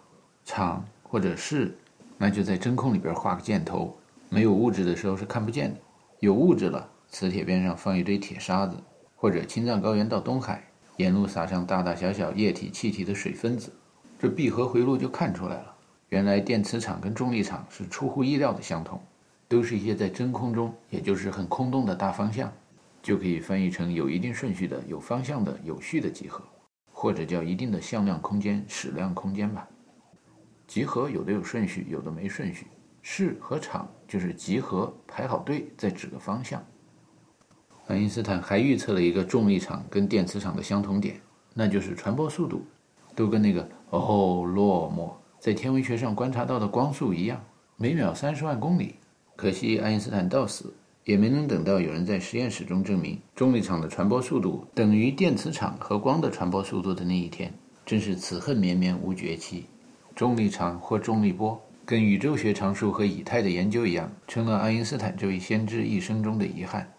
[0.44, 1.78] 场或者是，
[2.18, 3.96] 那就在真空里边画个箭头。
[4.30, 5.80] 没有物质的时候是看不见的，
[6.20, 8.76] 有物质了，磁铁边上放一堆铁沙子，
[9.16, 10.64] 或者青藏高原到东海，
[10.98, 13.72] 沿路撒上大大小小液体、气体的水分子，
[14.20, 15.76] 这闭合回路就看出来了。
[16.10, 19.02] 原来电磁场跟重力场是出乎意料的相同。
[19.48, 22.52] 都是一些在真空中，也就是很空洞的大方向，
[23.04, 26.44] 就可以翻译成有一定顺序的、有方向的、有序的集合，
[26.92, 29.68] 或者叫一定的向量空间、矢量空间吧。
[30.66, 32.66] 集合有的有顺序，有的没顺序。
[33.04, 36.64] 势和场就是集合排好队再指个方向。
[37.88, 41.22] 爱因斯坦还预测了一个重力场跟电磁场的相同点，
[41.54, 42.66] 那就是传播速度
[43.16, 47.40] 都跟那个哦洛莫在天文学上观察到的光速一样，
[47.78, 48.96] 每秒三十万公里。
[49.36, 57.54] 可惜爱因斯坦到死也没能等到有人在实验室中证明重力场的传播速度等于电磁场和光的传播速度的那一天，
[57.86, 59.66] 真是此恨绵绵无绝期。
[60.16, 66.92] 重力场或重力波跟宇宙学常数和以太的研究一样，成了爱因斯坦这位先知一生中的遗憾。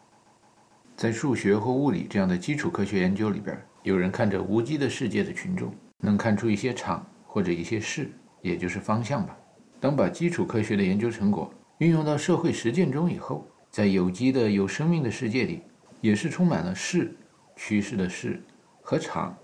[0.97, 8.12] 在数学或物理这样的基础科学研究里边，有人看着无机的世界的群众，能看出一些场或者一些势，
[8.43, 9.37] 也就是方向吧。
[9.80, 15.62] 当把基础科学的研究成果运用到社会实践中以后，在有机的有生命的世界里，
[16.01, 17.12] 也是充满了势、
[17.57, 18.41] 趋势的势
[18.82, 19.37] 和场、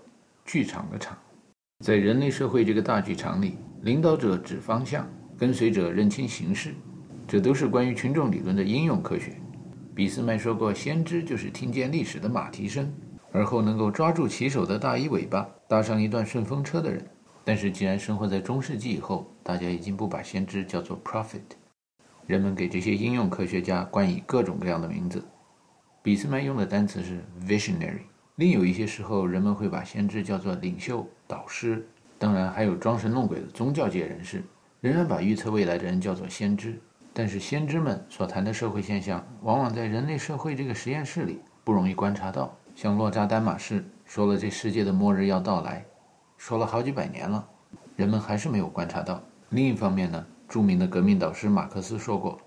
[0.45, 1.17] 剧场的场。
[1.83, 5.05] 在人类社会这个大剧场里，领导者指方向，
[5.43, 6.73] 跟随者认清形势，
[7.27, 9.35] 这都是关于群众理论的应用科学。
[9.93, 12.89] 俾斯麦说过：“先知就是听见历史的马蹄声，
[13.29, 17.05] 而后能够抓住骑手的大衣尾巴，搭上一段顺风车的人。”
[17.43, 21.41] 但是，既然生活在中世纪以后，大家已经不把先知叫做 prophet。
[22.25, 25.21] 人们给这些应用科学家冠以各种各样的名字。
[26.01, 28.03] 俾斯麦用的单词是 visionary。
[28.37, 31.85] 另有一些时候，人们会把先知叫做领袖、导师。
[32.17, 34.41] 当然，还有装神弄鬼的宗教界人士，
[34.83, 36.77] 仍然把预测未来的人叫做先知。
[37.13, 42.53] 但是，先知们所谈的社会现象，往往在人类社会这个实验室里不容易观察到。
[42.75, 45.85] 像洛扎丹马士说了，这世界的末日要到来，
[46.35, 47.47] 说了好几百年了，
[47.95, 49.23] 人们还是没有观察到。
[49.51, 50.25] 另一方面呢？
[50.49, 52.37] 著名的革命导师马克思说过：“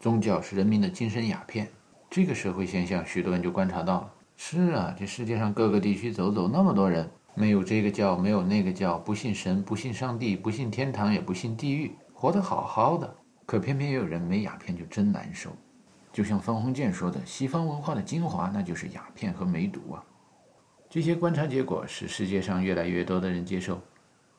[0.00, 1.68] 宗教是人民的精神鸦片。”
[2.08, 4.10] 这个社会现象，许多人就观察到了。
[4.34, 13.14] 是啊，这世界上各个地区走走，那么多人没有这个教，没有那个教，不信神，不信上帝，不信天堂，也不信地狱，活得好好的。
[13.46, 15.50] 可偏偏也有人没鸦片就真难受。
[16.12, 20.04] 就像方鸿渐说的：“西方文化的精华，那就是鸦片和梅毒啊。”
[20.90, 23.80] 这些观察结果使世界上越来越多的人接受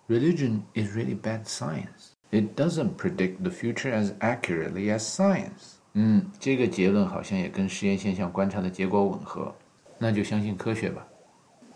[0.07, 5.77] ：“Religion is really bad science。” It doesn't predict the future as accurately as science。
[5.93, 9.53] 嗯，这个结论好像也跟实验现象观察的结果吻合，
[9.97, 11.05] 那就相信科学吧。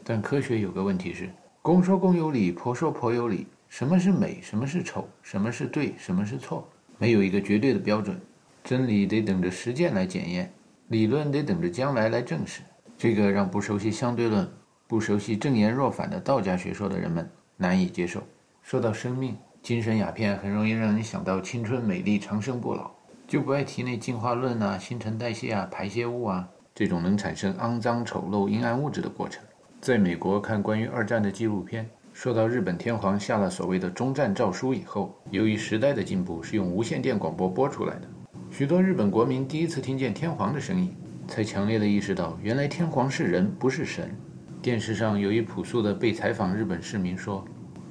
[0.10, 1.30] 但科学有个问题是，
[1.62, 3.46] 公说公有理，婆说婆有理。
[3.68, 4.40] 什么是美？
[4.42, 5.06] 什么是丑？
[5.22, 5.94] 什么是对？
[5.98, 6.66] 什么是错？
[6.98, 8.18] 没有一个绝对的标准。
[8.64, 10.50] 真理得等着实践来检验，
[10.88, 12.62] 理论得等着将来来证实。
[12.98, 14.50] 这个让不熟悉相对论、
[14.88, 18.24] 不熟悉正言若反的道家学说的人们难以接受。
[18.64, 19.36] 说到生命。
[19.62, 22.90] 精神鸦片很容易让人想到青春、美丽、长生不老，
[23.28, 29.44] 就不爱提那进化论啊、新陈代谢啊、排泄物啊这种能产生肮脏、丑陋、阴暗物质的过程。
[29.80, 38.08] 在美国看关于二战的纪录片，说到日本天皇下了所谓的终战诏书以后，由于时代的进步是用无线电广播播出来的，
[38.50, 40.94] 许多日本国民第一次听见天皇的声音，
[41.28, 44.14] 才强烈的意识到原来天皇是人，不是神。
[44.62, 47.46] 电视上有一朴素的被采访日本市民说，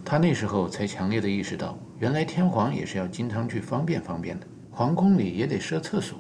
[0.05, 4.47] 他那时候才强烈的意识到，原来天皇也是要经常去方便方便的。
[4.71, 6.19] 皇宫里也得设厕所。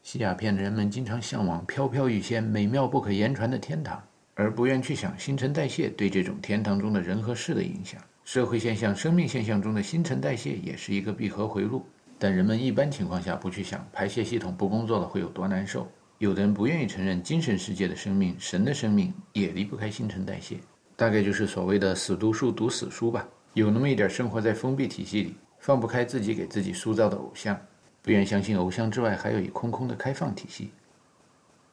[0.00, 4.00] 西亚片的人们经常向往飘飘欲仙、美妙不可言传的天堂，
[4.40, 8.00] 而不愿去想新陈代谢对这种天堂中的人和事的影响。
[8.22, 11.84] 社会现象、生命现象中的新陈代谢也是一个闭合回路，
[12.20, 15.90] 但人们一般情况下不去想排泄系统不工作了会有多难受。
[16.18, 20.58] 有的人不愿意承认精神世界的生命、神的生命也离不开新陈代谢，
[20.94, 23.28] 大概就是所谓的“死读书读死书”吧。
[23.54, 27.58] 有那么一点生活在封闭体系里，放不开自己给自己塑造的偶像。
[28.02, 30.70] 不愿相信偶像之外还有一空空的开放体系。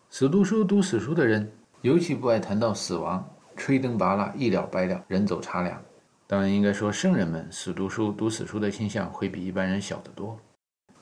[0.09, 1.51] 死读书读死书的人，
[1.85, 3.23] 尤其不爱谈到死亡，
[3.55, 5.79] 吹灯拔蜡，一了百了，人走茶凉。
[6.25, 10.35] 当然，应该说圣人们死读书读死书的倾向会比一般人小得多，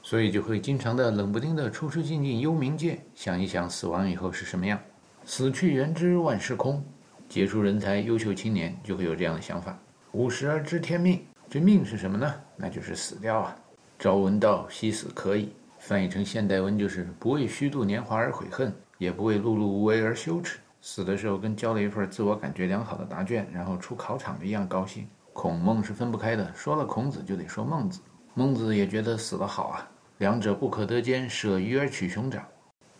[0.01, 4.77] 所以就会经常的冷不丁的出出进进幽冥界，想一想死亡以后是什么样。
[5.23, 6.83] 死去元知万事空，
[7.29, 9.79] 杰出人才、优秀青年就会有这样的想法。
[10.11, 12.35] 五十而知天命，这命是什么呢？
[12.57, 13.55] 那就是死掉啊。
[13.97, 15.53] 朝闻道，夕死可矣。
[15.79, 20.59] 翻译成现代文就是不为虚度年华而悔恨，也不为碌碌无为而羞耻。
[20.85, 25.07] 死的时候跟交了一份自我感觉良好的答卷，然后出考场一样高兴。
[25.31, 28.01] 孔孟是分不开的，说了孔子就得说孟子。
[28.33, 32.43] 孟子也觉得死了好啊，两者不可得兼，舍鱼而取熊掌。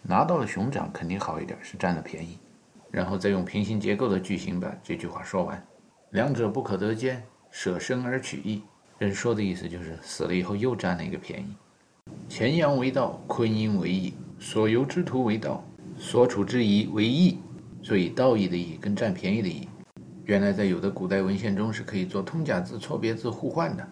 [0.02, 2.40] 拿到了熊掌肯定好一点，是占了便宜。
[2.90, 5.62] 然后再用平行结构的句型把这句话说完：
[6.12, 7.22] 两者不可得兼，
[7.52, 8.64] 舍生而取义。
[8.98, 11.54] 人说的意思就是死了以后又占了一个便宜。
[12.30, 15.62] 乾阳为道，坤阴为义，所由之徒为道，
[15.98, 17.40] 所处之宜为义。
[17.84, 19.68] 所以道义的义跟占便宜的义，
[20.24, 23.86] 原来在有的古代文献中是可以做通假字、错别字互换的。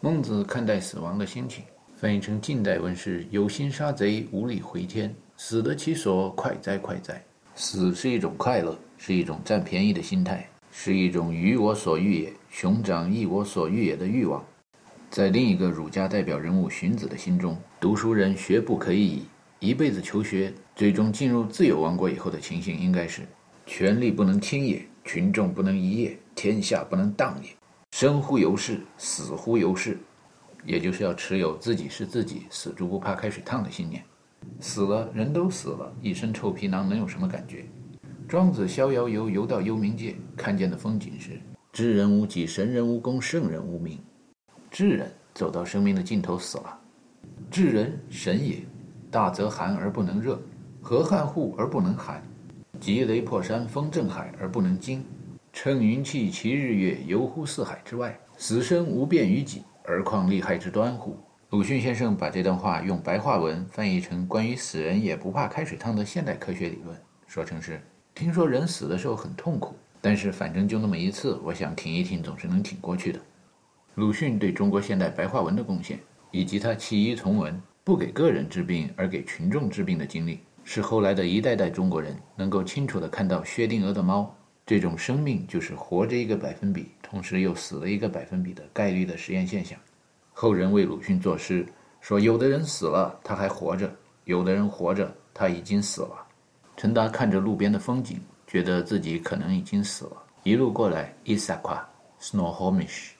[0.00, 1.62] 孟子看待死亡的心情，
[1.94, 7.22] 翻译成近代文是：有心杀贼，无力回天，死得其所，快哉快哉。
[7.54, 10.48] 死是一种快乐，是一种占便宜的心态。
[10.70, 14.42] 是一种鱼我所欲也，熊掌亦我所欲也的欲望。
[15.10, 19.22] 在另一个儒家代表人物荀子的心中，读书人学不可以已，
[19.60, 23.22] 一辈子求学，最终进入自由王国以后的情形，应该是：
[23.64, 27.48] 权力不能轻也，群众不能移也，天下不能荡也。
[27.92, 29.96] 生乎由是，死乎由是，
[30.66, 34.04] 也就是要持有自己是自己，死猪不怕开水烫的信念。
[34.60, 37.64] 死了，人都死了，一身臭皮囊能有什么感觉？
[38.28, 41.40] 庄子逍遥游，游到幽冥界，看见的风景是：
[41.72, 43.98] 知人无己，神人无功，圣人无名。
[44.70, 46.78] 智人走到生命的尽头死了。
[47.50, 48.58] 智人神也，
[49.10, 50.38] 大则寒而不能热，
[50.88, 52.22] 河汉户而不能寒，
[52.78, 55.04] 急雷破山，风震海而不能惊，
[55.52, 58.16] 乘云气，其日月，游乎四海之外。
[58.36, 61.18] 死生无变于己，而况利害之端乎？
[61.50, 67.82] 鲁迅先生把这段话用白话文翻译成关于死人也不怕开水烫的现代科学理论，说成是。
[68.14, 73.18] 听说人死的时候很痛苦，但是反正就那么一次，我想挺一挺总是能挺过去的。
[73.96, 75.98] 鲁迅对中国现代白话文的贡献，
[76.30, 80.38] 以及他弃医从文，不给个人治病而给群众治病的经历，
[80.68, 84.34] 是后来的一代代中国人能够清楚地看到薛定谔的猫
[84.66, 89.78] 这种生命就是活着一个百分比，同时又死了一个百分比的概率的实验现象。
[90.32, 91.64] 后人为鲁迅作诗，
[92.00, 93.88] 说有的人死了他还活着，
[94.24, 96.26] 有的人活着他已经死了。
[96.76, 100.16] 陈达看着路边的风景，觉得自己可能已经死了。
[100.42, 101.82] 一路过来，Issaquah,
[102.20, 103.10] Snohomish，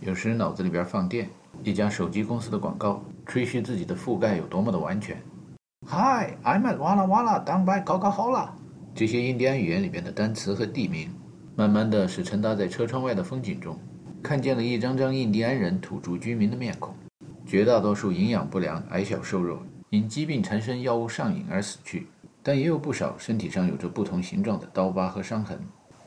[0.00, 1.30] 有时脑子里边放电，
[1.62, 5.16] 一家手机公司的广告，吹嘘自己的覆盖有多么的完全。
[5.88, 7.38] Hi, I'm at Walla Wa La.
[7.44, 8.48] down by Coca-Cola。
[8.92, 11.08] 这些印第安语言里边的单词和地名，
[11.54, 13.78] 慢慢的使陈达在车窗外的风景中，
[14.20, 16.92] 看见了一张张印第安人土著居民的面孔，
[17.46, 22.08] 绝大多数营养不良、矮小瘦弱，因疾病缠身、药物上瘾而死去。
[22.42, 25.56] 但也有不少身体上有着不同形状的刀疤和伤痕，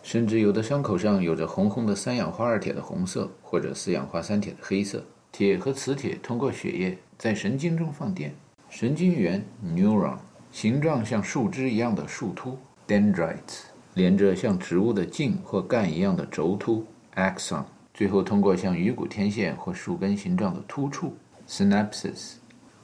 [0.03, 5.01] 甚至有的伤口上有着红红的三氧化二铁的红色，或者四氧化三铁的黑色。
[5.31, 8.35] 铁和磁铁通过血液在神经中放电，
[8.69, 10.15] 神经元 （neuron）
[10.51, 12.57] 形状像树枝一样的树突
[12.87, 13.63] （dendrites）
[13.95, 17.63] 连着像植物的茎或干一样的轴突 （axon），
[17.93, 21.15] 最后通过像鱼骨天线或树根形状的突触
[21.47, 22.33] （synapses）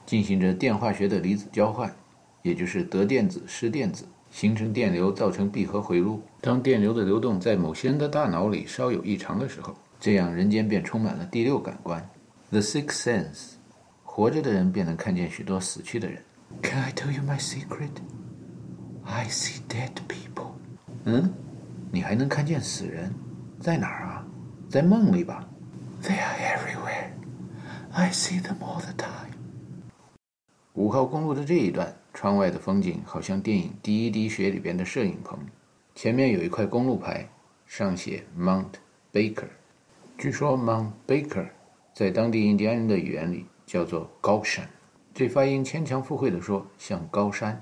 [0.05, 1.93] 进行着电化学的离子交换。
[2.41, 6.21] 也就是得电子失电子，形成电流，造成闭合回路。
[6.41, 12.07] 当电流的流动在某些人的大脑里稍有异常的时候，这样人间便充满了第六感官
[12.51, 13.53] ，the sixth sense，
[14.15, 16.23] 活着的人便能看见许多死去的人。
[16.63, 17.89] Can I tell you my secret?
[19.03, 20.51] I see dead people.
[21.03, 21.33] 嗯，
[21.91, 23.13] 你还能看见死人？
[23.59, 24.25] 在哪儿啊？
[24.69, 25.45] 在梦里吧。
[26.01, 27.09] They are everywhere.
[27.91, 29.33] I see them all the time.
[30.75, 35.37] 五号公路的这一段，窗外的风景好像电影《第一滴血》里边的摄影棚。
[35.93, 37.27] 前面有一块公路牌，
[37.65, 38.75] 上写 Mount
[39.11, 39.49] Baker。
[40.17, 41.49] 据说 Mount Baker
[41.93, 43.45] 在当地印第安人的语言里
[43.75, 44.65] 叫做高山，
[45.13, 47.61] 这发音牵强附会地说像高山。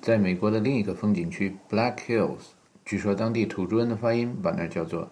[0.00, 5.06] 在美国的另一个风景区 Black Hills，据说当地土著人的发音把那叫做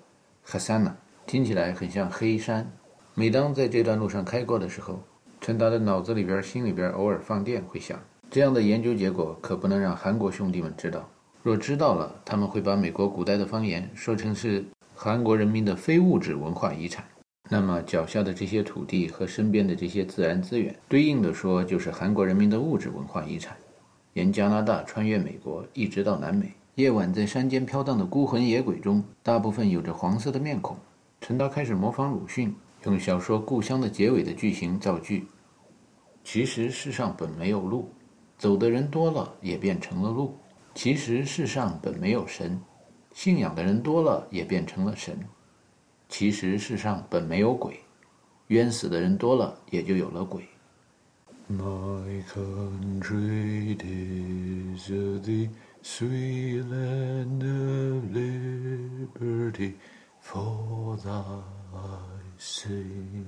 [0.46, 0.92] Hasana，
[1.26, 2.72] 听起来很像黑山。
[3.12, 5.02] 每当在这段路上开过的时候，
[5.38, 8.00] 陈达的脑子里边、心里边偶尔放电，会想：
[8.30, 11.06] 这样的研究结果可不能让韩国兄弟们知道。
[11.42, 14.64] 若知道了，他们会把美国古代的方言说成是
[14.94, 17.04] 韩国人民的非物质文化遗产。
[17.48, 23.56] 那么脚下的这些土地和身边的这些自然资源，对应的说就是韩国人民的物质文化遗产。
[24.14, 30.76] 沿加拿大穿越美国，一直到南美，夜晚在山间飘荡的孤魂野鬼中，大部分有着黄色的面孔。
[31.20, 35.26] 陈达开始模仿鲁迅，用小说《故乡》的结尾的句型造句。
[36.24, 37.90] 其实世上本没有路，
[38.36, 40.36] 走的人多了，也变成了路。
[40.74, 42.60] 其实世上本没有神，
[43.12, 45.16] 信仰的人多了也变成了神。
[46.09, 47.79] 其实世上本没有鬼，
[48.47, 50.47] 冤死的人多了也就有了鬼。
[51.49, 55.49] My country is the
[55.83, 59.73] sweet land of liberty,
[60.21, 61.41] for thy
[62.37, 63.25] sing.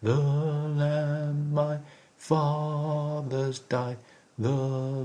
[0.00, 1.80] The land my
[2.18, 3.96] fathers died.
[4.38, 4.50] The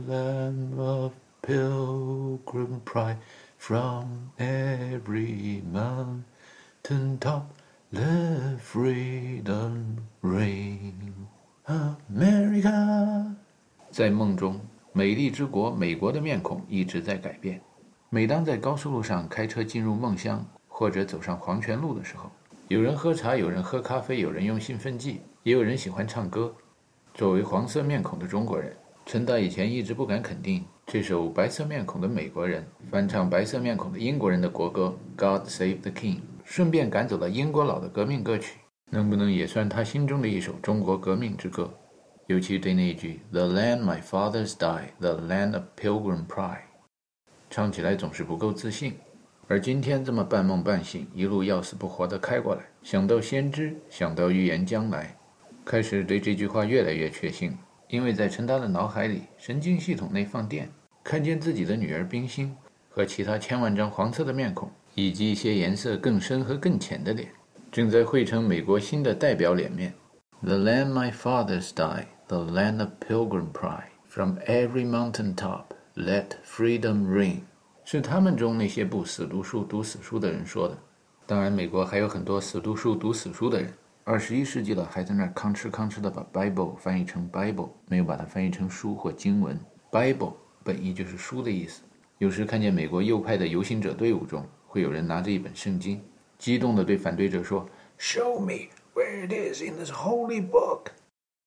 [0.07, 3.17] land of pilgrim pride
[3.66, 7.42] From every mountain top
[7.90, 11.26] let freedom reign.
[11.66, 13.34] America，
[13.90, 14.60] 在梦中，
[14.92, 17.60] 美丽之国美国的面孔一直在改变。
[18.08, 22.30] 每当在高速路上开车进入梦乡，或者走上黄泉路的时候，
[22.68, 26.54] 有人喝茶，有人喝咖啡，有人用兴奋剂，也有人喜欢唱歌。
[27.14, 28.76] 作为黄色面孔的中国人。
[29.04, 36.14] 陈达以前一直不敢肯定，这首白色面孔的美国人翻唱白色面孔的英国人的国歌《God Save the King》，
[36.44, 38.60] 顺便赶走了英国佬的革命歌曲，
[38.92, 41.68] 能不能也算他心中的一首中国革命之歌？
[42.28, 46.60] 尤其对那句 “The land my fathers die, the land of pilgrim pride”，
[47.50, 48.94] 唱起来总是不够自信。
[49.48, 55.16] 而今天这么半梦半醒，一路要死不活的开过来，想到先知，想到预言将来，
[55.64, 57.58] 开始对这句话越来越确信。
[57.88, 60.68] 因为在陈达的脑海里，神经系统内放电，
[61.04, 62.54] 看见自己的女儿冰心
[62.88, 67.28] 和其他千万张黄色的面孔，以及一些颜色更深和更浅的脸，
[67.70, 69.94] 正在汇成美国新的代表脸面。
[70.42, 73.90] The land my fathers died, the land of pilgrim pride.
[74.08, 75.64] From every mountain top,
[75.94, 77.40] let freedom ring.
[77.84, 80.76] 是他们中那些不死读书、读死书的人说的。
[81.26, 83.72] 当然，美国还有很多死读书、读死书的人。
[84.08, 89.58] 二十一世纪了，还在那儿吭哧吭哧的把 Bible 翻译成 Bible，没有把它翻译成书或经文。
[89.90, 91.82] Bible 本意就是书的意思。
[92.18, 96.00] 有时看见美国右派的游行者队伍中，会有人拿着一本圣经，
[96.38, 100.92] 激动地对反对者说：“Show me where it is in this holy book。”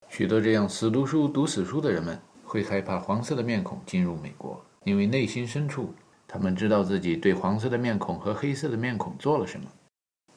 [0.09, 5.93] 许多这样死读书、读死书的人们会害怕黄色的面孔进入美国，因为内心深处，
[6.27, 9.65] 他们知道自己对黄色的面孔和黑色的面孔做了什么。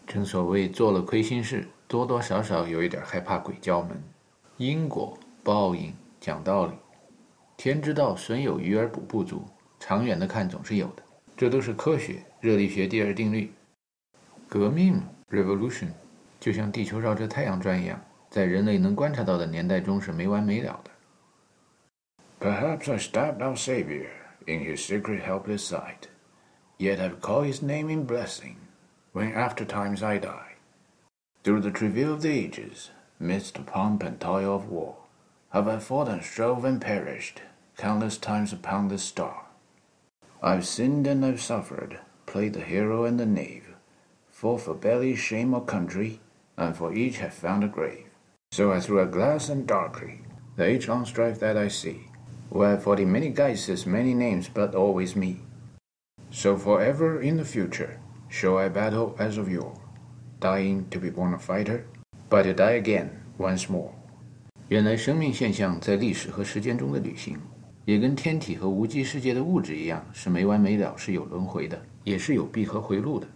[0.07, 4.03] 正所谓做了亏心事，多多少少有一点害怕鬼叫门。
[4.57, 6.73] 因果报应讲道理，
[7.59, 9.45] 天之道，损有余而补不足。
[9.79, 11.03] 长远的看，总是有的。
[11.37, 13.53] 这都是科学，热力学第二定律。
[14.49, 15.89] 革命 （revolution）
[16.41, 20.91] 就像地球绕着太阳转一样，在人类能观察到的年代中是没完没了的。
[22.41, 24.09] Perhaps I stabbed our Savior
[24.47, 26.09] in His secret helpless sight,
[26.79, 28.55] yet I've called His name in blessing.
[29.13, 30.52] when after times I die.
[31.45, 34.97] Through the travail of the ages, midst the pomp and toil of war,
[35.51, 37.43] have I fought and strove and perished,
[37.77, 39.47] countless times upon this star.
[40.43, 43.75] I've sinned and I've suffered, played the hero and the knave,
[44.31, 46.21] fought for belly, shame, or country,
[46.57, 48.07] and for each have found a grave.
[48.53, 50.21] So I threw a glass and darkly,
[50.57, 52.09] the age-long strife that I see,
[52.51, 55.41] where forty many guises, many names, but always me.
[56.31, 57.99] So forever in the future,
[58.33, 59.79] Shall I battle as of yore,
[60.43, 61.83] dying to be born a fighter,
[62.29, 63.07] but to die again
[63.39, 63.93] once more?
[64.69, 67.39] 原来生命现象在历史和时间中的旅行，
[67.85, 73.27] 也跟天体和无机世界的物质一样，是没完没了，是有轮回的，也是有闭合回路的。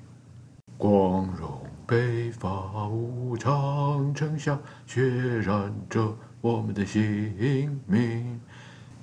[0.77, 5.07] 光荣北伐无常，城下血
[5.41, 8.41] 染着我们的姓名。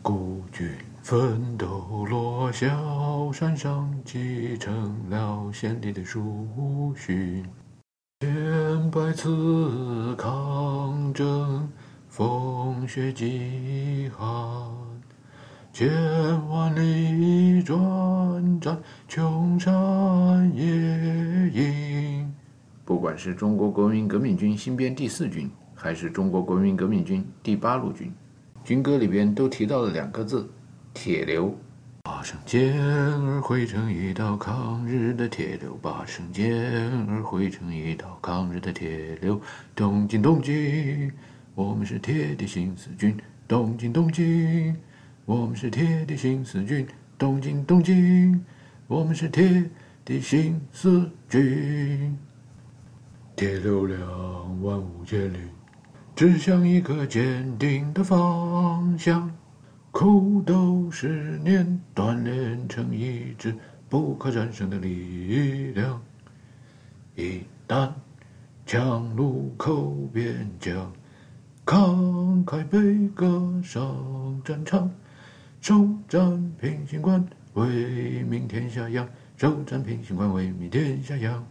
[0.01, 0.69] 孤军
[1.01, 7.45] 奋斗落小山上，继承了先帝的书训。
[8.23, 11.67] 千百次抗争，
[12.07, 14.25] 风雪饥寒。
[15.73, 15.91] 千
[16.47, 20.63] 万里转战，穷山野
[21.49, 22.33] 营。
[22.85, 28.09] 不管是中国国民革命军新编第四军，还是中国国民革命军第八路军，
[28.63, 30.49] 军歌里边都提到了两个字：
[30.93, 31.53] 铁流。
[32.05, 39.39] 把圣剑儿汇成一道抗日的铁流，把圣剑儿汇成一道抗日的铁流。
[39.73, 41.09] 东进东进，
[41.55, 43.17] 我们是铁的新四军。
[43.47, 44.75] 东进东进。
[45.23, 46.85] 我们是铁的新四军，
[47.17, 48.43] 东进东进。
[48.87, 49.63] 我们是铁
[50.03, 52.17] 的新四军，
[53.33, 54.01] 铁流两
[54.61, 55.37] 万五千里，
[56.13, 59.31] 指向一个坚定的方向。
[59.93, 63.55] 苦斗十年，锻炼成一支
[63.87, 66.01] 不可战胜的力量。
[67.15, 67.91] 一旦
[68.65, 70.91] 强路口边疆，
[71.63, 74.89] 慷慨悲歌上战场。
[75.61, 77.23] 手战平型关，
[77.53, 79.05] 为民天下扬；
[79.37, 81.45] 手战平型关，为民天下扬。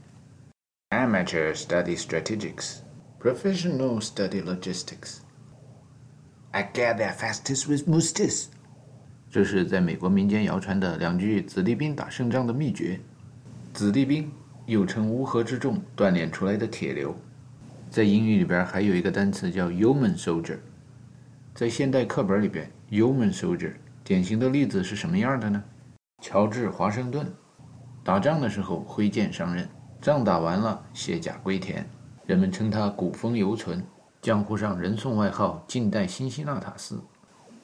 [0.90, 2.78] Amateur study strategics,
[3.20, 5.18] professional study logistics.
[6.52, 8.48] I get there fastest with mustis.
[9.30, 13.00] 这是在美国民间谣传的两句子弟兵打胜仗的秘诀。
[13.72, 14.30] 子弟兵
[14.66, 17.16] 又称乌合之众锻炼出来的铁流。
[17.88, 20.58] 在英语里边还有一个单词叫 human Soldier。
[21.54, 23.72] 在现代课本里边，human Soldier。
[24.04, 25.62] 典型的例子是什么样的呢？
[26.22, 27.26] 乔治华盛顿
[28.04, 29.66] 打仗的时候挥剑上阵，
[30.02, 31.86] 仗打完了卸甲归田，
[32.26, 33.82] 人们称他古风犹存。
[34.22, 37.02] 江湖上人送外号“近代新西纳塔斯”。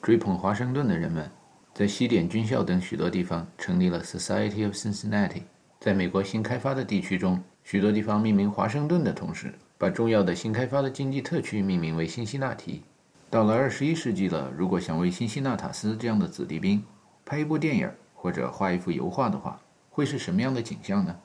[0.03, 1.31] 追捧华盛顿的人们，
[1.73, 5.43] 在西点军校等许多地方成立了 Society of Cincinnati。
[5.79, 12.83] 在美国新开发的地区中，许多地方命名华盛顿的同时，把重要的新开发的经济特区命名为辛西那提。
[13.29, 16.83] 到了二十一世纪了，如果想为新西纳塔斯这样的子弟兵
[17.23, 19.57] 拍一部电影或者画一幅油画的话，
[19.89, 21.15] 会是什么样的景象呢？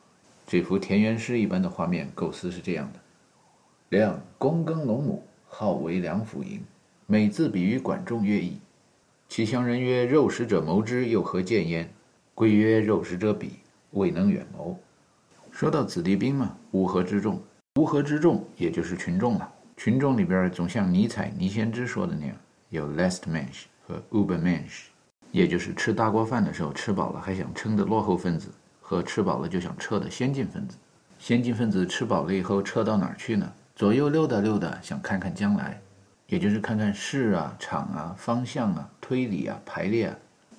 [0.46, 3.00] 这幅田园诗一般的画面构思是这样的：
[3.94, 6.60] 梁躬耕农亩，号为梁甫营。
[7.06, 8.58] 每字比喻管仲乐毅。
[9.28, 11.88] 其乡人曰：“肉食者谋之，又何见焉？”
[12.34, 13.50] 归曰：“肉食者鄙，
[13.92, 14.76] 未能远谋。”
[15.52, 17.40] 说到子弟兵嘛，乌合之众，
[17.76, 19.48] 乌合之众也就是群众了。
[19.76, 22.36] 群众里边总像尼采、尼先知说的那样，
[22.70, 23.46] 有 last man
[23.86, 24.64] 和 uber man，
[25.30, 28.48] 也就是吃大锅饭的时候吃饱了还想撑的落后分子，
[28.80, 30.76] 和吃饱了就想撤的先进分子。
[31.16, 33.52] 先进分子吃饱了以后撤到哪儿去呢？
[33.76, 35.80] 左右溜达溜达，想看看将来，
[36.28, 40.16] 也就是看看事啊、场啊、方向啊、推理啊、排列啊。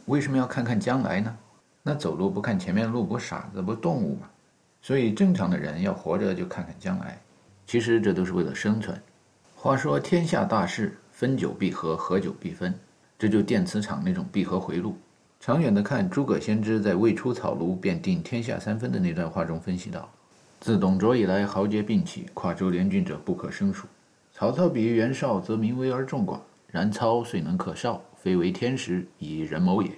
[0.08, 1.38] 为什么要看看将来呢？
[1.82, 4.30] 那走路不看前面路，不傻子不动物吗？
[4.82, 7.18] 所以正常的人要活着就看看将来。
[7.66, 9.02] 其实这都是为了生存。
[9.56, 12.78] 话说天下大事，分久必合，合久必分，
[13.18, 14.98] 这就电磁场那种闭合回路。
[15.40, 20.10] 长远的看，诸葛先知在“未出草庐，便定天下三分”的那段话中分析道
[20.60, 23.88] ：“自董卓以来，豪杰并起，跨州联军者不可胜数。
[24.34, 29.92] 曹操比于袁绍，则民微而众寡；然操虽能克绍，非为天时，以人谋也。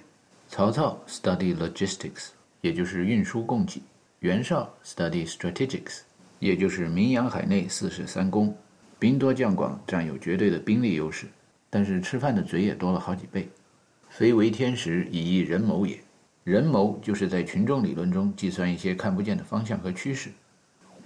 [0.48, 2.28] 曹操 study logistics，
[2.60, 3.80] 也就是运输供给；
[4.20, 6.00] 袁绍 study strategics。”
[6.40, 8.56] 也就是名扬海内，四世三公，
[8.96, 11.26] 兵多将广，占有绝对的兵力优势。
[11.68, 13.48] 但是吃饭的嘴也多了好几倍。
[14.08, 15.98] 非为天时，以人谋也。
[16.44, 20.30] 人谋就是在群众理论中计算一些看不见的方向和趋势。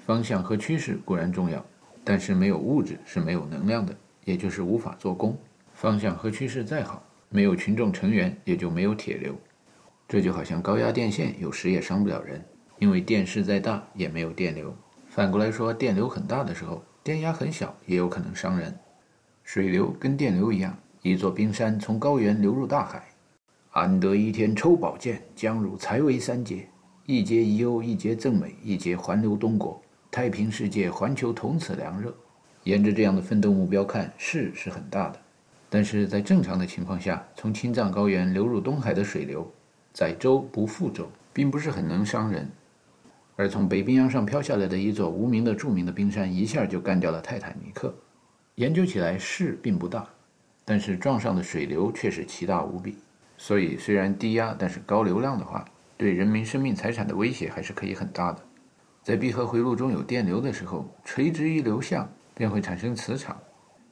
[0.05, 1.65] 方向和趋势固然重要，
[2.03, 5.39] 但是没有物质是没有能量的，也就是无法做功。
[5.73, 9.35] 方向和趋势再好，没有群众成员，也就没有铁流。
[10.09, 12.45] 这就好像高压电线，有时也伤不了人，
[12.81, 14.75] 因为电势再大也没有电流。
[15.09, 18.77] 反过来说，电流很大的时候，电压很小，也有可能伤人。
[19.45, 23.05] 水流跟电流一样，一座冰山从高原流入大海，
[23.71, 26.69] 安得一天抽宝剑，将汝裁为三截？
[27.07, 29.81] 一节宜欧，一节赠美，一节环流东国。
[30.13, 32.15] 太平世界，环球同此凉热。
[32.65, 35.19] 沿着这样的奋斗目标看，势是很大的。
[35.71, 39.51] 但是在正常的情况下，从青藏高原流入东海的水流，
[39.95, 42.47] 载舟不覆舟，并不是很能伤人。
[43.37, 47.95] 而从北冰洋上飘下来的一座无名的著名的冰山，一下就干掉了泰坦尼克。
[48.57, 50.07] 研究起来势并不大，
[50.63, 52.99] 但是撞上的水流却是奇大无比。
[53.39, 55.65] 所以虽然低压，但是高流量的话，
[55.97, 58.43] 对人民生命财产的威胁还是可以很大的。
[59.03, 63.37] 在闭合回路中有电流的时候，垂直于流向便会产生磁场，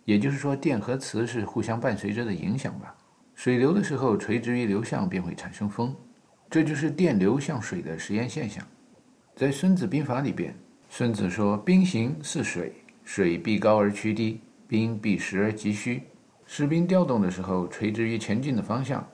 [0.04, 2.94] 也就是说，电和磁是互相伴随着的影响吧。
[3.34, 5.94] 水流的时候，垂直于流向便会产生风，
[6.48, 8.64] 这就是电流像水的实验现象。
[9.34, 10.54] 在《孙子兵法》里边，
[10.88, 12.72] 孙子说：“兵行似水，
[13.04, 16.02] 水必高而趋低，兵必实而急虚。”
[16.46, 19.04] 士兵调动的时候，垂直于前进的方向，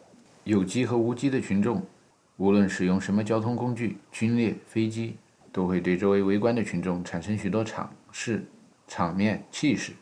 [0.45, 1.83] 有机和无机的群众，
[2.37, 5.17] 无论使用什么交通工具，军列、飞机，
[5.57, 8.45] 都会对周围围观的群众产生许多场势、
[8.87, 9.95] 场面、气势，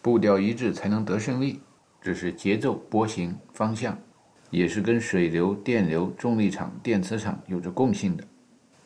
[0.00, 1.58] 步调一致才能得胜利。
[2.00, 3.98] 这是节奏、波形、方向，
[4.50, 8.22] 也是跟水流、电流、重力场、电磁场有着共性的。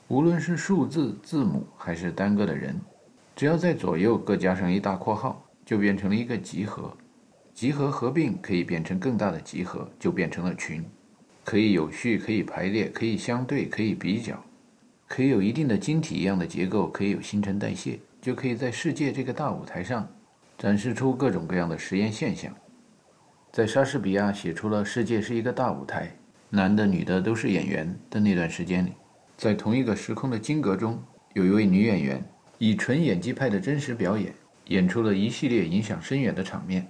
[0.08, 2.74] 无论是数字、字母，还是单个的人，
[3.36, 6.96] 只要在左右各加上一大括号，就变成了一个集合。
[7.52, 10.82] 集合合并可以变成更大的集合，就变成了群，
[11.44, 14.42] 可以有序，可以排列，可以相对，可以比较，
[15.06, 20.08] 可以有一定的晶体一样的结构，可以有新陈代谢，就可以在世界这个大舞台上
[20.58, 22.52] 展示出各种各样的实验现象。
[23.52, 26.10] 在莎士比亚写出了“世界是一个大舞台，
[26.50, 28.92] 男的女的都是演员”的那段时间里，
[29.36, 31.00] 在同一个时空的金阁中，
[31.34, 32.24] 有一位女演员
[32.58, 34.34] 以纯演技派的真实表演，
[34.66, 36.88] 演出了一系列影响深远的场面。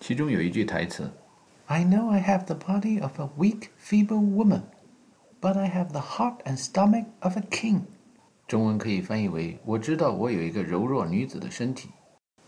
[0.00, 1.08] 其中有一句台词
[1.66, 4.62] ：“I know I have the body of a weak, feeble woman,
[5.40, 7.80] but I have the heart and stomach of a king。”
[8.46, 11.88] 中文可以翻译为：“我知道我有一个柔弱女子的身体，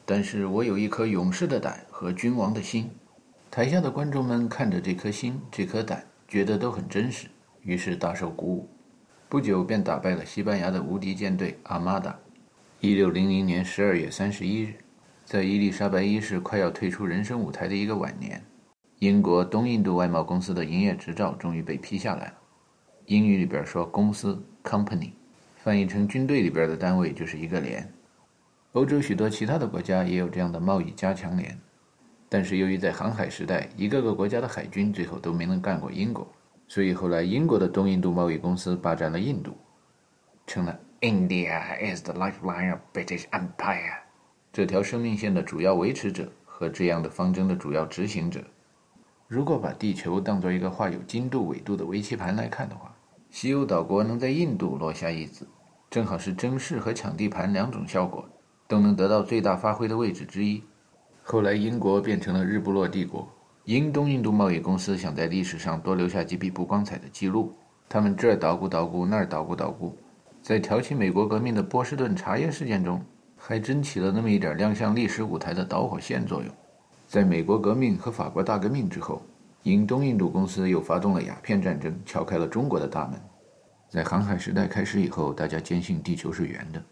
[0.04, 2.90] 但是我有一颗勇士的胆和君王的心。”
[3.50, 7.28] 台下的观众们看着这颗心、这颗胆，觉得都很真实，
[7.62, 8.68] 于是大受鼓舞。
[9.28, 12.18] 不久便打败了西班牙的无敌舰队阿玛达。
[12.80, 14.74] 一六零零年十二月三十一日。
[15.24, 18.42] 在伊丽莎白一世快要退出人生舞台的一个晚年，
[18.98, 22.34] 英国东印度外贸公司的营业执照终于被批下来了。
[23.06, 25.10] 英语里边说公司 （company），
[25.56, 27.92] 翻译成军队里边的单位就是一个连。
[28.72, 31.58] 欧洲许多其他的国家也有这样的贸易加强连，
[32.28, 36.26] 但是由于在航海时代，一个个国家的海军最后都没能干过英国，
[36.68, 39.56] 所以后来英国的东印度贸易公司霸占了印度，
[40.46, 41.60] 成了 India
[41.94, 43.98] is the lifeline of British Empire。
[44.52, 48.42] 这条生命线的主要维持者和这样的方针的主要执行者，
[49.32, 52.94] 如果把地球当做一个画有经度纬度的围棋盘来看的话，
[53.30, 55.48] 西欧岛国能在印度落下一子，
[55.88, 58.28] 正好是争势和抢地盘两种效果
[58.68, 60.62] 都能得到最大发挥的位置之一。
[61.22, 63.26] 后来英国变成了日不落帝国，
[63.64, 67.54] 英东印度贸易公司想在历史上多留下几笔不光彩的记录，
[67.88, 69.96] 他们这儿捣鼓捣鼓，那儿捣鼓捣鼓，
[70.42, 73.02] 在挑起美国革命的波士顿茶叶事件中。
[73.44, 76.54] 还真起了那么一点亮相历史舞台的导火线作用。
[77.12, 79.20] 在美国革命和法国大革命之后，
[79.64, 83.20] 英东印度公司又发动了鸦片战争，敲开了中国的大门。
[83.90, 86.82] 在航海时代开始以后，大家坚信地球是圆的。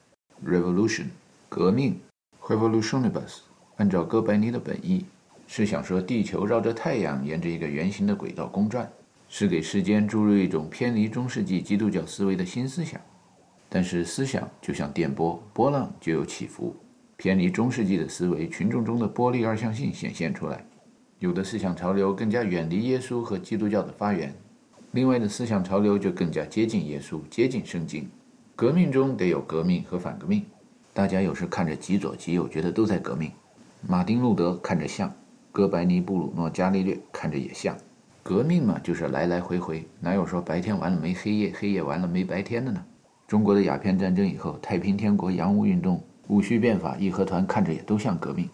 [0.45, 1.07] Revolution，
[1.49, 1.99] 革命
[2.43, 3.39] ，Revolutionibus，
[3.77, 5.07] 按照哥白尼的本意，
[5.47, 8.87] 是想说地球绕着太阳沿着一个圆形的轨道公转，
[9.27, 13.01] 是给世间注入一种偏离中世纪基督教思维的新思想。
[13.71, 16.77] 但是思想就像电波，波浪就有起伏，
[17.21, 20.65] 偏离中世纪的思维，群众中的波粒二象性显现出来。
[21.19, 24.35] 有的思想潮流更加远离耶稣和基督教的发源，
[24.93, 28.09] 另外的思想潮流就更加接近耶稣，接近圣经。
[28.57, 30.47] 革命中得有革命和反革命，
[30.95, 33.31] 大家有时看着极左极右，觉得都在革命。
[33.87, 35.15] 马丁路德看着像，
[35.53, 37.77] 哥白尼、布鲁诺、伽利略看着也像。
[38.23, 42.83] 革命嘛，就是来来回回，哪有说白天完了没黑夜，黑夜完了没白天的呢？
[43.29, 48.49] 中国的鸦片战争以后，太平天国洋务运动、戊戌变法、义和团看着也都像革命。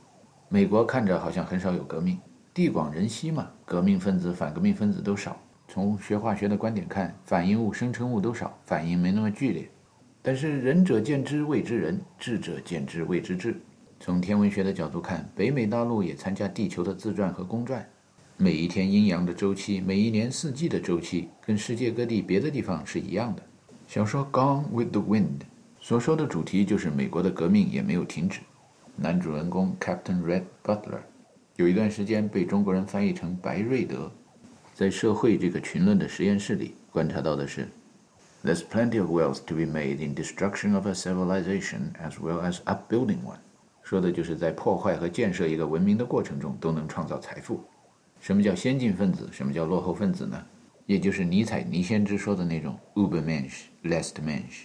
[0.48, 2.18] 美国看着好像很少有革命，
[2.54, 5.36] 地广人稀嘛，革命分子、反革命分子都少。
[5.68, 9.68] 从学化学的观点看，反应物、生成物都少，反应没那么剧烈。
[10.22, 13.60] 但是仁者见之谓之仁，智者见之谓之智。
[13.98, 17.84] 从天文学的角度看，北美大陆也参加地球的自转和公转，
[18.36, 23.42] 每一天阴阳的周期，每一年四季的周期，跟世界各地别的地方是一样的。
[23.86, 25.24] 小说《Gone with the Wind》
[25.86, 28.40] 所说的主题就是美国的革命也没有停止。
[28.96, 30.98] 男主人公 Captain Red Butler
[31.54, 34.10] 有一段时间被中国人翻译成白瑞德。
[34.74, 37.68] 在社会这个群论的实验室里，观察到的是
[38.42, 43.22] ：There's plenty of wealth to be made in destruction of a civilization as well as upbuilding
[43.24, 43.38] one。
[43.84, 47.62] 说的就是在破坏和建设一个文明的过程中都能创造财富。
[48.18, 49.28] 什么叫先进分子？
[49.30, 50.44] 什么叫落后分子呢？
[50.86, 54.64] 也就是尼采尼先知说的那种 Ubermensch Lastmensch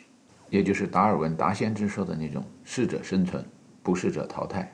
[0.51, 3.43] 也就是达尔文达先知说的那种适者生存，
[3.81, 4.69] 不适者淘汰。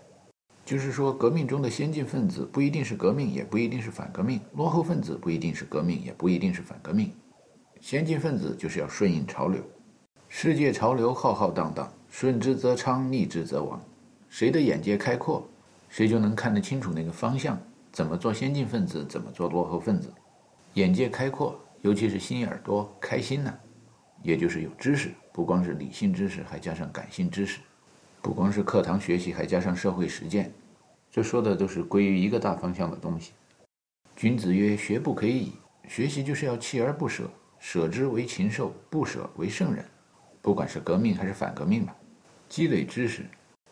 [0.65, 7.13] 就是说，革命中的先进分子不一定是革命，也不一定是反革命；落后分子不一定是革命，也不一定是反革命。
[7.79, 9.61] 先进分子就是要顺应潮流。
[10.27, 13.79] 世界潮流浩浩荡荡，顺之则昌，逆之则亡。
[14.27, 15.47] 谁的眼界开阔，
[15.89, 17.57] 谁就能看得清楚那个方向，
[17.91, 20.11] 怎么做先进分子，怎么做落后分子。
[20.73, 23.53] 眼界开阔，尤其是心眼儿多，开心呢，
[24.23, 27.59] 也就是有知识，不光是理性知识，还加上感性知识，
[28.21, 30.51] 不光是课堂学习，还加上社会实践。
[31.11, 33.31] 这说的都是归于一个大方向的东西。
[34.15, 35.53] 君子曰：“学不可以已。”
[35.87, 39.85] 学习就是要锲而不舍，舍之为禽兽，不舍为圣人。
[40.41, 41.95] 不管是革命还是反革命吧，
[42.49, 43.25] 积累知识，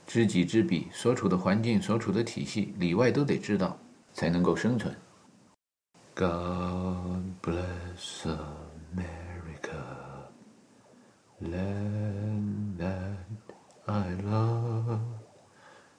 [0.08, 3.78] 知己知彼，所处的环境、所处的体系里外都得知道，
[4.14, 4.96] 才能够生存。
[6.14, 8.38] God bless a
[8.96, 9.25] man.
[11.46, 13.56] Land that
[13.88, 15.02] I love.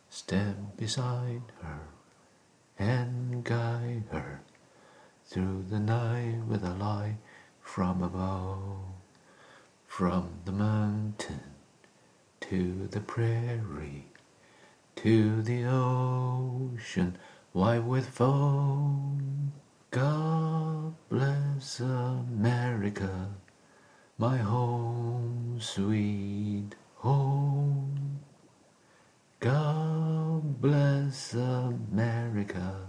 [0.09, 1.81] Stand beside her
[2.79, 4.41] and guide her
[5.27, 7.17] through the night with a light
[7.61, 8.79] from above.
[9.87, 11.41] From the mountain
[12.41, 14.07] to the prairie
[14.97, 17.17] to the ocean
[17.53, 19.53] white with foam.
[19.91, 23.29] God bless America,
[24.18, 28.20] my home, sweet home.
[29.40, 32.88] God bless America,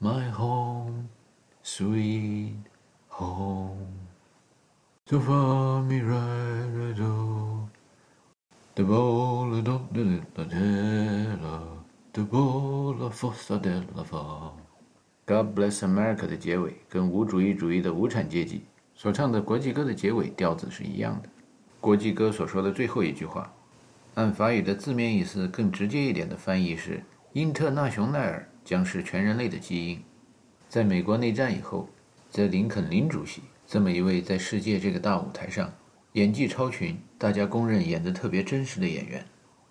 [0.00, 1.08] my home,
[1.62, 2.58] sweet
[3.08, 4.08] home.
[5.06, 7.68] So far me right I do.
[8.74, 11.62] The ball of the della,
[12.12, 14.52] the ball of fossa della fa.
[15.30, 18.62] God Bless America 的结尾跟无主义主义的无产阶级
[18.95, 21.29] 所唱的国际歌的结尾调子是一样的。
[21.81, 23.53] 国际歌所说的最后一句话，
[24.15, 30.01] 按法语的字面意思更直接一点的翻译是“因特纳雄奈尔将是全人类的基因”。
[30.69, 31.87] 在美国内战以后，
[32.29, 35.71] 在林肯林主席这么一位在世界这个大舞台上
[36.13, 39.23] 演技超群、大家公认演得特别真实的演员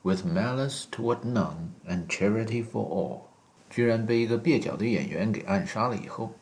[0.02, 3.22] ，With malice toward none and charity for all。
[3.70, 6.32] 居然被一个蹩脚的演员给暗杀了以后，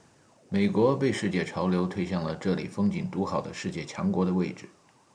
[0.53, 4.69] 美国被世界潮流推向了这里风景独好的世界强国的位置。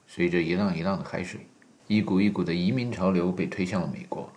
[0.07, 1.41] 随着一浪一浪的海水，
[1.85, 4.27] 一股一股的移民潮流被推向了美国。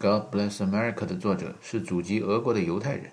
[0.00, 3.04] God Bless America》的作者是祖籍俄国的犹太人，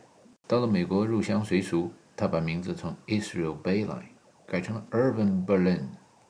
[0.47, 4.09] 到了美国入乡随俗，他把名字从 Israel Bayline
[4.47, 5.81] 改成了 Urban Berlin。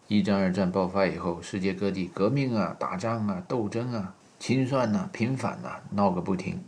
[0.10, 6.62] 一战、二战爆发以后，世界各地革命啊、打仗啊、斗争啊、清算呐、平反呐、闹个不停。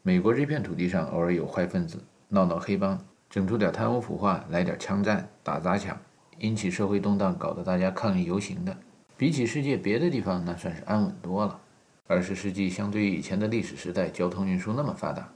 [0.00, 2.98] 美国这片土地上偶尔有坏分子闹闹黑帮，
[3.28, 5.98] 整出点贪污腐化，来点枪战、打砸抢，
[6.38, 8.76] 引起社会动荡，搞得大家抗议游行的。
[9.16, 11.60] 比起世界别的地方，那算是安稳多了。
[12.06, 15.28] 二十世纪相对于以前的历史时代，交通运输那么发达，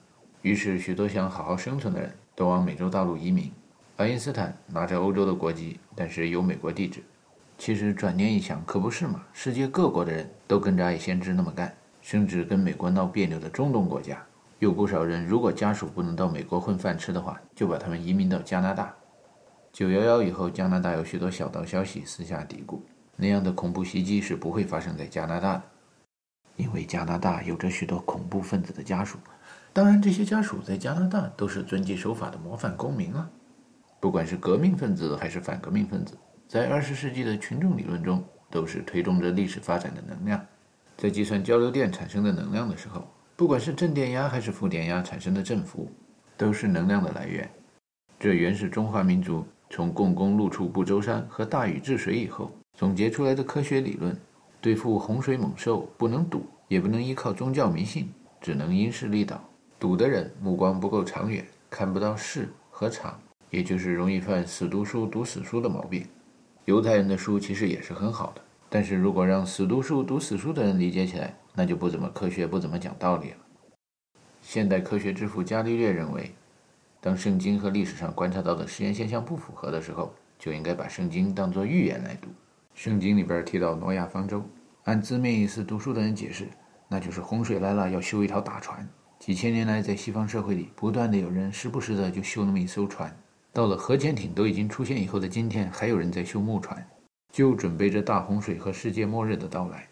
[0.43, 3.51] 于是许多想好好生存的人都往美洲大陆移民。
[3.97, 7.03] 爱因斯坦拿着欧洲的国籍，但是有美国地址。
[7.59, 9.23] 其实转念一想，可不是嘛？
[9.33, 14.25] 世界各国的人都跟着爱先知那么干，甚至跟美国闹别扭的中东国家，
[14.61, 18.95] 有不少人如果家属不能到美国混饭吃的话，就把他们移民到加拿大。
[19.73, 22.79] 九幺幺以后，加拿大有许多小道消息私下嘀咕，
[23.17, 25.63] 那样的恐怖袭击是不会发生在加拿大的，
[26.57, 29.17] 因为加拿大有着许多恐怖分子的家属。
[29.73, 33.31] 当然，这些家属在加拿大都是遵纪守法的模范公民啊。
[33.99, 40.45] 不管是革命分子还是反革命分子，在二十世纪的群众理论中，都是推动着历史发展的能量。
[40.99, 43.11] 在计算交流电产生的能量的时候，
[43.41, 45.91] 不管是正电压还是负电压产生的振幅，
[46.37, 47.51] 都是能量的来源。
[48.19, 54.15] 这原是中华民族从共工陆处不周山和大禹治水以后总结出来的科学理论。
[54.61, 58.13] 对付洪水猛兽，不能赌，也不能依靠宗教迷信，
[58.43, 59.43] 只能因势利导。
[59.79, 63.19] 赌的人目光不够长远，看不到势和场。
[63.49, 66.07] 也就是容易犯死读书读死书的毛病。
[66.67, 73.37] 犹太人的书其实也是很好的，但是如果让死读书读死书的人理解起来，那就不怎么科学，不怎么讲道理了。
[74.41, 76.33] 现代科学之父伽利略认为，
[77.01, 82.29] 当圣经和历史上观察到的实验现象不符合的时候，就应该把圣经当作预言来读。
[82.75, 84.43] 圣经里边提到挪亚方舟，
[84.85, 86.49] 按字面意思读书的人解释，
[86.89, 88.89] 那就是洪水来了要修一条大船。
[89.19, 93.15] 几千年来，在西方社会里，不断的有人时不时的就修那么一艘船。
[93.53, 96.89] 到了核潜艇都已经出现以后的今天，还有人在修木船，
[97.31, 99.87] 就准备着大洪水和世界末日的到来。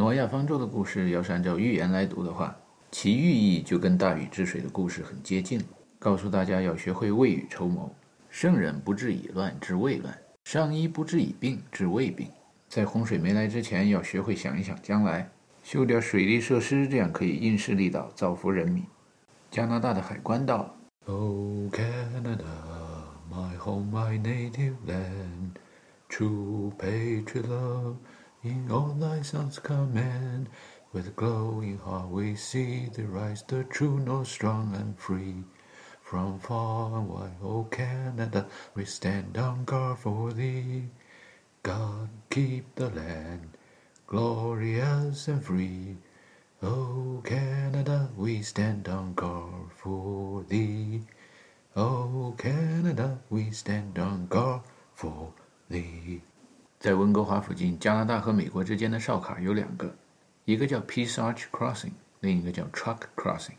[0.00, 2.56] 挪亚方舟的故事要是按照寓言来读的话，
[2.90, 5.66] 其寓意就跟大禹治水的故事很接近了，
[5.98, 7.94] 告诉大家要学会未雨绸缪。
[8.30, 10.10] 圣人不治已乱，治未乱；
[10.44, 12.26] 上医不治已病，治未病。
[12.66, 15.30] 在洪水没来之前，要学会想一想将来，
[15.62, 18.82] 修点水利设施，这样可以因势利导，造福人民。
[19.50, 20.74] 加拿大的海关到了。
[21.08, 22.46] Oh, Canada,
[23.30, 25.56] my home, my native land,
[26.08, 27.96] True page love
[28.42, 30.48] in all thy sons command.
[30.92, 35.44] With a glowing heart we see thee rise, the true, north, strong and free.
[36.02, 40.88] From far and wide, O Canada, we stand on guard for thee.
[41.62, 43.56] God keep the land
[44.06, 45.96] glorious and free.
[46.62, 51.02] O Canada, we stand on guard for thee.
[51.76, 54.62] O Canada, we stand on guard
[54.92, 55.32] for
[55.68, 56.22] thee.
[56.80, 59.94] 在温哥华附近，加拿大和美国之间的哨卡有两个，
[60.46, 63.52] 一个叫 Peace Arch Crossing，另一个叫 Truck Crossing。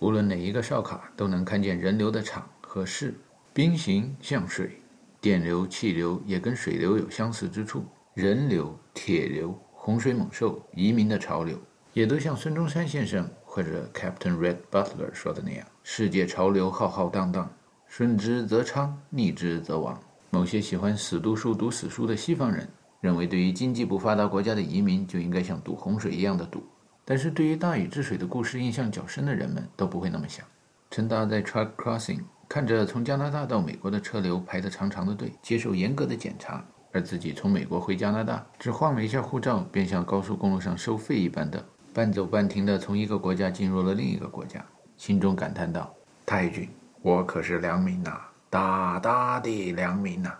[0.00, 3.14] 无论哪一个哨卡，都能看见人流的场和势，
[3.52, 4.82] 兵行像水，
[5.20, 7.86] 电流、气流也跟水流有相似之处。
[8.12, 11.56] 人流、铁流、洪水猛兽、移民的潮流，
[11.92, 17.48] 也都像孙中山先生或者 Captain Red Butler 说的那样：世界潮流浩浩荡荡，
[17.86, 20.02] 顺之则昌，逆之则亡。
[20.34, 22.68] 某些喜欢死读书、读死书的西方人
[23.00, 26.60] 认为，对于经济不发达国家的移民，就应该像赌洪水一样的赌。
[27.04, 30.44] 但是对于大禹治水的故事印象较深的人们都不会那么想。
[30.90, 32.18] 陈达在 Truck Crossing
[32.48, 44.66] 看着从加拿大到美国的车流排得长长的队，接受严格的检查，而自己从美国回加拿大，只晃了一下护照，便像高速公路上收费一般的半走半停的从一个国家进入了另一个国家，
[44.96, 45.94] 心中感叹道
[46.26, 46.68] ：“太君，
[47.02, 48.18] 我可是良民呐，
[48.54, 50.32] 大大的良民呐！”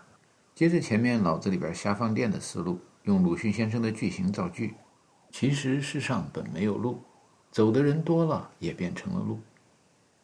[0.55, 4.73] 接着前面脑子里边瞎放电的思路，用鲁迅先生的句型造句。
[5.31, 7.03] 其实世上本没有路，
[7.51, 9.37] 走的人多了也变成了路。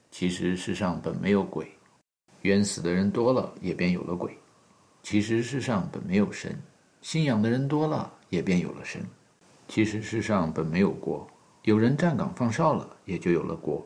[0.09, 1.69] 其实世上本没有鬼，
[2.43, 4.37] 冤死的人多了也便有了鬼。
[5.03, 6.57] 其实世上本没有神，
[7.01, 9.05] 信仰的人多了也便有了神。
[9.67, 11.27] 其实世上本没有国，
[11.63, 13.85] 有人站岗放哨了也就有了国。